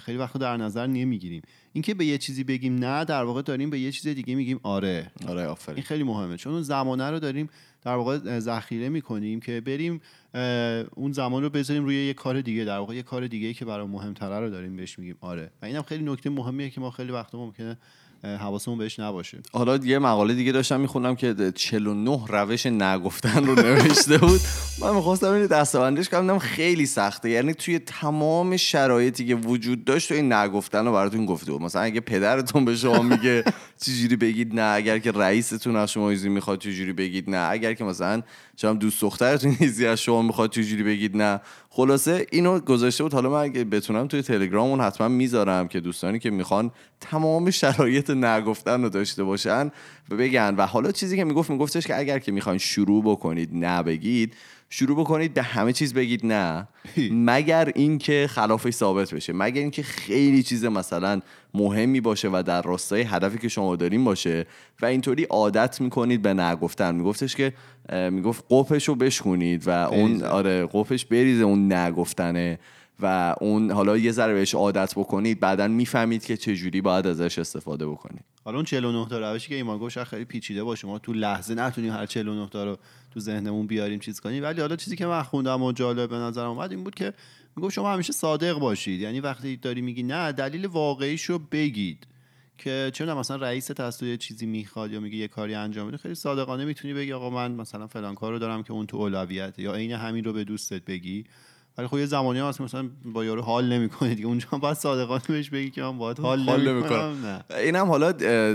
خیلی 0.02 0.18
وقت 0.18 0.38
در 0.38 0.56
نظر 0.56 0.86
نمی‌گیریم. 0.86 1.42
اینکه 1.72 1.94
به 1.94 2.04
یه 2.04 2.18
چیزی 2.18 2.44
بگیم 2.44 2.74
نه 2.74 3.04
در 3.04 3.24
واقع 3.24 3.42
داریم 3.42 3.70
به 3.70 3.78
یه 3.78 3.92
چیز 3.92 4.08
دیگه 4.14 4.34
میگیم 4.34 4.60
آره. 4.62 5.10
آره 5.28 5.40
این 5.40 5.50
آفرین 5.50 5.82
خیلی 5.82 6.04
مهمه. 6.04 6.36
چون 6.36 6.52
اون 6.52 6.62
زمانه 6.62 7.10
رو 7.10 7.18
داریم 7.18 7.48
در 7.82 7.94
واقع 7.94 8.38
ذخیره 8.38 8.88
می‌کنیم 8.88 9.40
که 9.40 9.60
بریم 9.60 10.00
اون 10.94 11.12
زمان 11.12 11.42
رو 11.42 11.50
بذاریم 11.50 11.84
روی 11.84 12.06
یه 12.06 12.14
کار 12.14 12.40
دیگه 12.40 12.64
در 12.64 12.78
واقع 12.78 12.94
یه 12.94 13.02
کار 13.02 13.26
دیگه 13.26 13.54
که 13.54 13.64
برای 13.64 13.86
مهمتره 13.86 14.40
رو 14.40 14.50
داریم 14.50 14.76
بهش 14.76 14.98
میگیم 14.98 15.16
آره. 15.20 15.50
و 15.62 15.66
اینم 15.66 15.82
خیلی 15.82 16.04
نکته 16.04 16.30
مهمیه 16.30 16.70
که 16.70 16.80
ما 16.80 16.90
خیلی 16.90 17.12
وقتا 17.12 17.38
ممکنه 17.38 17.78
حواسمون 18.22 18.78
بهش 18.78 18.98
نباشه. 18.98 19.38
حالا 19.52 19.76
یه 19.76 19.98
مقاله 19.98 20.34
دیگه 20.34 20.52
داشتم 20.52 20.80
می‌خونم 20.80 21.16
که 21.16 21.52
49 21.54 22.20
روش 22.28 22.66
نگفتن 22.66 23.46
رو 23.46 23.54
نوشته 23.54 24.18
بود. 24.18 24.40
من 24.80 24.94
می‌خواستم 24.94 25.32
اینو 25.32 25.46
دستبندیش 25.46 26.08
کنم 26.08 26.38
خیلی 26.38 26.86
سخته. 26.86 27.30
یعنی 27.30 27.54
توی 27.54 27.78
تمام 27.78 28.56
شرایطی 28.56 29.26
که 29.26 29.34
وجود 29.34 29.84
داشت 29.84 30.08
تو 30.08 30.14
این 30.14 30.32
نگفتن 30.32 30.86
رو 30.86 30.92
براتون 30.92 31.26
گفته 31.26 31.52
بود. 31.52 31.62
مثلا 31.62 31.82
اگه 31.82 32.00
پدرتون 32.00 32.64
به 32.64 32.76
شما 32.76 33.02
میگه 33.02 33.44
چجوری 33.80 34.16
بگید 34.16 34.54
نه 34.54 34.74
اگر 34.76 34.98
که 34.98 35.12
رئیستون 35.12 35.76
از 35.76 35.90
شما 35.90 36.10
ایزی 36.10 36.28
می‌خواد 36.28 36.58
چجوری 36.58 36.92
بگید 36.92 37.30
نه. 37.30 37.48
اگر 37.50 37.74
که 37.74 37.84
مثلا 37.84 38.22
شما 38.56 38.72
دوست 38.72 39.00
دخترتون 39.00 39.56
ایزی 39.60 39.86
از 39.86 40.00
شما 40.00 40.22
می‌خواد 40.22 40.50
چجوری 40.50 40.82
بگید 40.82 41.16
نه. 41.16 41.40
خلاصه 41.78 42.26
اینو 42.32 42.58
گذاشته 42.58 43.02
بود. 43.02 43.12
حالا 43.14 43.30
من 43.30 43.40
اگه 43.40 43.64
بتونم 43.64 44.06
توی 44.06 44.22
تلگراممون 44.22 44.80
حتما 44.80 45.08
می‌ذارم 45.08 45.68
که 45.68 45.80
دوستانی 45.80 46.18
که 46.18 46.30
می‌خوان 46.30 46.70
تمام 47.00 47.50
شرایط 47.50 48.10
نگفتن 48.10 48.82
رو 48.82 48.88
داشته 48.88 49.24
باشن 49.24 49.70
و 50.10 50.16
بگن. 50.16 50.54
و 50.58 50.66
حالا 50.66 50.92
چیزی 50.92 51.16
که 51.16 51.24
می‌گفت 51.24 51.50
میگفتش 51.50 51.86
که 51.86 51.98
اگر 51.98 52.18
که 52.18 52.32
می‌خواین 52.32 52.58
شروع 52.58 53.02
بکنید 53.02 53.48
نه 53.52 53.82
بگید 53.82 54.34
شروع 54.70 54.96
بکنید 55.00 55.34
به 55.34 55.42
همه 55.42 55.72
چیز 55.72 55.94
بگید 55.94 56.26
نه. 56.26 56.68
مگر 57.10 57.72
اینکه 57.74 58.26
خلافش 58.30 58.70
ثابت 58.70 59.14
بشه. 59.14 59.32
مگر 59.32 59.60
اینکه 59.60 59.82
خیلی 59.82 60.42
چیز 60.42 60.64
مثلا 60.64 61.20
مهمی 61.54 62.00
باشه 62.00 62.28
و 62.28 62.42
در 62.46 62.62
راستای 62.62 63.02
هدفی 63.02 63.38
که 63.38 63.48
شما 63.48 63.76
داریم 63.76 64.04
باشه. 64.04 64.46
و 64.82 64.86
اینطوری 64.86 65.24
عادت 65.24 65.80
می‌کنید 65.80 66.22
به 66.22 66.34
نگفتن 66.34 66.94
میگفتش 66.94 67.36
که 67.36 67.52
می‌گفت 68.10 68.44
قپش 68.50 68.88
رو 68.88 68.94
بشکنید 68.94 69.68
و 69.68 69.70
اون. 69.70 70.22
آره 70.22 70.66
قپش 70.66 71.04
بریزه 71.04 71.44
اون 71.44 71.72
نگفتنه 71.72 72.58
و 73.00 73.34
اون 73.40 73.70
حالا 73.70 73.98
یه 73.98 74.12
ذره 74.12 74.34
بهش 74.34 74.54
عادت 74.54 74.94
بکنید 74.96 75.40
بعدا 75.40 75.68
می‌فهمید 75.68 76.24
که 76.24 76.36
چجوری 76.36 76.80
باید 76.80 77.06
ازش 77.06 77.38
استفاده 77.38 77.86
بکنید. 77.86 78.24
حالا 78.44 78.56
اون 78.56 78.64
49 78.64 79.08
تا 79.08 79.18
روشی 79.18 79.48
که 79.48 79.54
ایمان 79.54 79.78
گفت 79.78 80.04
خیلی 80.04 80.24
پیچیده 80.24 80.64
باشه. 80.64 80.86
ما 80.86 80.98
تو 80.98 81.12
لحظه 81.12 81.54
نتونیم 81.54 81.92
هر 81.92 82.06
49 82.06 82.48
تا 82.48 82.64
رو 82.64 82.78
تو 83.10 83.20
ذهنمون 83.20 83.66
بیاریم 83.66 83.98
چیز 83.98 84.20
کنیم. 84.20 84.42
ولی 84.42 84.60
حالا 84.60 84.76
چیزی 84.76 84.96
که 84.96 85.06
من 85.06 85.22
خوندم 85.22 85.62
و 85.62 85.72
جالب 85.72 86.10
به 86.10 86.16
نظرم 86.16 86.50
اومد 86.50 86.70
این 86.70 86.84
بود 86.84 86.94
که 86.94 87.12
می‌گفت 87.56 87.74
شما 87.74 87.92
همیشه 87.92 88.12
صادق 88.12 88.58
باشید. 88.58 89.00
یعنی 89.00 89.20
وقتی 89.20 89.56
داری 89.56 89.80
میگی 89.80 90.02
نه 90.02 90.32
دلیل 90.32 90.66
واقعیش 90.66 91.24
رو 91.24 91.38
بگید 91.38 92.06
که 92.58 92.90
چون 92.94 93.12
مثلا 93.12 93.36
رئیست 93.36 93.80
از 93.80 93.98
تو 93.98 94.06
یه 94.06 94.16
چیزی 94.16 94.46
می‌خواد 94.46 94.92
یا 94.92 95.00
میگه 95.00 95.16
یه 95.16 95.28
کاری 95.28 95.54
انجام 95.54 95.88
بده 95.88 95.96
خیلی 95.96 96.14
صادقانه 96.14 96.64
می‌تونی 96.64 96.94
بگی 96.94 97.12
آقا 97.12 97.30
من 97.30 97.52
مثلا 97.52 97.86
فلان 97.86 98.14
کار 98.14 98.38
دارم 98.38 98.62
که 98.62 98.72
اون 98.72 98.86
تو 98.86 98.96
اولویته. 98.96 99.62
یا 99.62 99.74
عین 99.74 99.92
همین 99.92 100.24
رو 100.24 100.32
به 100.32 100.44
دوستت 100.44 100.84
بگی. 100.84 101.24
ولی 101.78 101.86
خب 101.86 101.98
یه 101.98 102.06
زمانی 102.06 102.40
هست 102.40 102.60
مثلا 102.60 102.88
با 103.04 103.24
یارو 103.24 103.42
حال 103.42 103.72
نمی‌کنه 103.72 104.14
دیگه. 104.14 104.26
اونجا 104.26 104.46
هم 104.52 104.58
باید 104.58 104.76
صادقانه 104.76 105.22
بهش 105.28 105.50
بگی 105.50 105.70
که 105.70 105.82
من 105.82 105.98
باید 105.98 106.18
حال, 106.18 106.40
حال 106.40 106.68
نمی‌کنم 106.68 107.44
اینم 107.64 107.86
حالا 107.86 108.12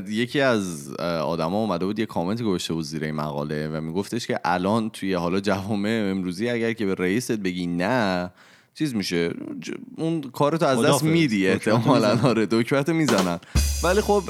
یکی 0.07 0.41
از 0.41 0.93
آدما 0.99 1.57
اومده 1.57 1.85
بود 1.85 1.99
یه 1.99 2.05
کامنتی 2.05 2.43
گذاشته 2.43 2.73
بود 2.73 2.83
زیر 2.83 3.03
این 3.03 3.15
مقاله 3.15 3.69
و 3.69 3.81
میگفتش 3.81 4.27
که 4.27 4.39
الان 4.45 4.89
توی 4.89 5.13
حالا 5.13 5.39
جوامع 5.39 6.09
امروزی 6.11 6.49
اگر 6.49 6.73
که 6.73 6.85
به 6.85 6.95
رئیست 6.95 7.31
بگی 7.31 7.67
نه 7.67 8.29
چیز 8.75 8.95
میشه؟ 8.95 9.31
اون 9.97 10.21
کارتو 10.21 10.65
از 10.65 10.85
دست. 10.85 11.03
میدی 11.03 11.47
احتمالا. 11.47 12.19
آره 12.23 12.45
دکمتو 12.45 12.93
می‌زنن. 12.93 13.39
ولی 13.83 14.01
خب 14.01 14.23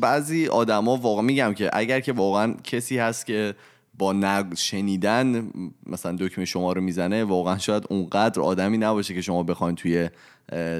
بعضی 0.00 0.46
آدما 0.46 0.96
واقعا 0.96 1.22
میگم 1.22 1.54
که 1.54 1.70
اگر 1.72 2.00
که 2.00 2.12
واقعا 2.12 2.54
کسی 2.64 2.98
هست 2.98 3.26
که 3.26 3.54
با 3.98 4.12
نگ 4.12 4.54
شنیدن 4.54 5.50
مثلا 5.86 6.16
دکمه 6.20 6.44
شما 6.44 6.72
رو 6.72 6.80
می‌زنه 6.80 7.24
واقعا 7.24 7.58
شاید 7.58 7.86
اونقدر 7.90 8.40
آدمی 8.40 8.78
نباشه 8.78 9.14
که 9.14 9.20
شما 9.20 9.42
بخواین 9.42 9.76
توی 9.76 10.10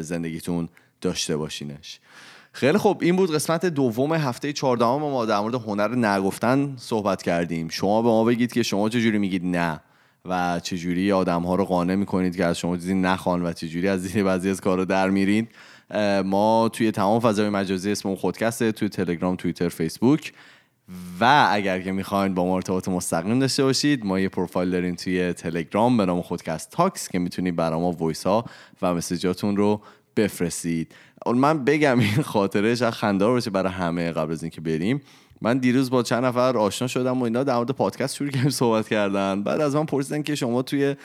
زندگیتون 0.00 0.68
داشته 1.00 1.36
باشینش. 1.36 2.00
خیلی 2.52 2.78
خب 2.78 2.98
این 3.02 3.16
بود 3.16 3.34
قسمت 3.34 3.66
دوم 3.66 4.12
هفته 4.12 4.52
چهاردهم 4.52 5.00
ما 5.00 5.26
در 5.26 5.40
مورد 5.40 5.54
هنر 5.54 5.94
نگفتن 5.94 6.74
صحبت 6.76 7.22
کردیم. 7.22 7.68
شما 7.68 8.02
به 8.02 8.08
ما 8.08 8.24
بگید 8.24 8.52
که 8.52 8.62
شما 8.62 8.88
چجوری 8.88 9.18
میگید 9.18 9.44
نه 9.44 9.80
و 10.24 10.60
چجوری 10.62 11.12
آدم 11.12 11.42
ها 11.42 11.54
رو 11.54 11.64
قانع 11.64 11.94
می‌کنید 11.94 12.36
که 12.36 12.44
از 12.44 12.58
شما 12.58 12.76
چیزی 12.76 12.94
نخوان 12.94 13.46
و 13.46 13.52
چجوری 13.52 13.88
از 13.88 14.02
زیر 14.02 14.24
بعضی 14.24 14.50
از 14.50 14.60
کارو 14.60 14.84
در 14.84 15.10
میرید 15.10 15.48
ما 16.24 16.70
توی 16.72 16.90
تمام 16.90 17.20
فضای 17.20 17.48
مجازی 17.48 17.92
اسم 17.92 18.14
خودکسته 18.14 18.72
توی 18.72 18.88
تلگرام 18.88 19.36
توییتر 19.36 19.68
فیسبوک. 19.68 20.32
و 21.20 21.48
اگر 21.50 21.80
که 21.80 21.92
می‌خواین 21.92 22.34
با 22.34 22.44
ما 22.44 22.54
ارتباط 22.54 22.88
مستقیم 22.88 23.38
داشته 23.38 23.62
باشید 23.64 24.06
ما 24.06 24.20
یه 24.20 24.28
پروفایل 24.28 24.70
داریم 24.70 24.94
توی 24.94 25.32
تلگرام 25.32 25.96
به 25.96 26.06
نام 26.06 26.22
خودکست 26.22 26.70
Talks 26.70 27.08
که 27.08 27.18
می‌تونید 27.18 27.56
برای 27.56 27.80
ما 27.80 27.92
voice 27.92 28.26
ها 28.26 28.44
و 28.82 28.94
message 28.94 29.38
اتون 29.38 29.56
رو 29.56 29.80
بفرستید. 30.16 30.94
من 31.26 31.64
بگم 31.64 31.98
این 31.98 32.22
خاطره 32.22 32.74
شاید 32.74 32.94
خنده‌دار 32.94 33.30
باشه 33.30 33.50
برای 33.50 33.72
همه 33.72 34.12
قبل 34.12 34.32
از 34.32 34.42
اینکه 34.42 34.60
بریم. 34.60 35.00
من 35.42 35.58
دیروز 35.58 35.90
با 35.90 36.02
چند 36.02 36.24
نفر 36.24 36.56
آشنا 36.56 36.88
شدم 36.88 37.20
و 37.20 37.24
اینا 37.24 37.44
در 37.44 37.56
مورد 37.56 37.70
پادکست 37.70 38.14
شروع 38.14 38.30
کردیم 38.30 38.50
صحبت 38.50 38.88
کردن. 38.88 39.42
بعد 39.42 39.60
از 39.60 39.76
من 39.76 39.86
پرسیدن 39.86 40.22
که 40.22 40.34
شما 40.34 40.62
توی 40.62 40.96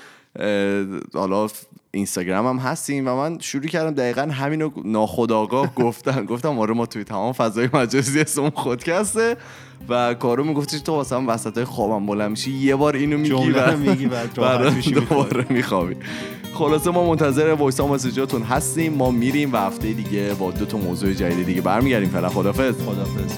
حالا 1.13 1.47
اینستاگرام 1.91 2.47
هم 2.47 2.57
هستیم 2.57 3.07
و 3.07 3.15
من 3.15 3.39
شروع 3.39 3.65
کردم 3.65 3.91
دقیقا 3.91 4.21
همینو 4.21 4.69
ناخداگاه 4.85 5.75
گفتن. 5.75 6.25
گفتم 6.25 6.59
آره 6.59 6.73
ما 6.73 6.85
توی 6.85 7.03
تمام 7.03 7.33
فضای 7.33 7.69
مجازی 7.73 8.19
اسم 8.19 8.49
خودکسته 8.49 9.37
و 9.89 10.13
کارو 10.13 10.43
میگفتش 10.43 10.81
تو 10.81 10.91
واسه 10.91 11.15
هم 11.15 11.27
وسط 11.27 11.55
های 11.55 11.65
خوابم 11.65 12.05
بلند 12.05 12.31
میشی. 12.31 12.51
یه 12.51 12.75
بار 12.75 12.95
اینو 12.95 13.17
میگی 13.17 13.51
و 13.51 13.77
میگی. 13.77 14.91
دوباره 14.91 15.45
میخوابی. 15.49 15.95
خلاصه 16.53 16.91
ما 16.91 17.09
منتظر 17.09 17.53
وایس 17.53 17.79
ها 17.79 17.87
مسیجاتون 17.87 18.41
هستیم. 18.41 18.93
ما 18.93 19.11
میریم 19.11 19.53
و 19.53 19.57
هفته 19.57 19.93
دیگه 19.93 20.33
با 20.33 20.51
دو 20.51 20.65
تا 20.65 20.77
موضوع 20.77 21.13
جدید 21.13 21.45
دیگه 21.45 21.61
برمیگردیم. 21.61 22.09
فعلا 22.09 22.29
خدافظ 22.29 22.81
خدافظ 22.81 23.33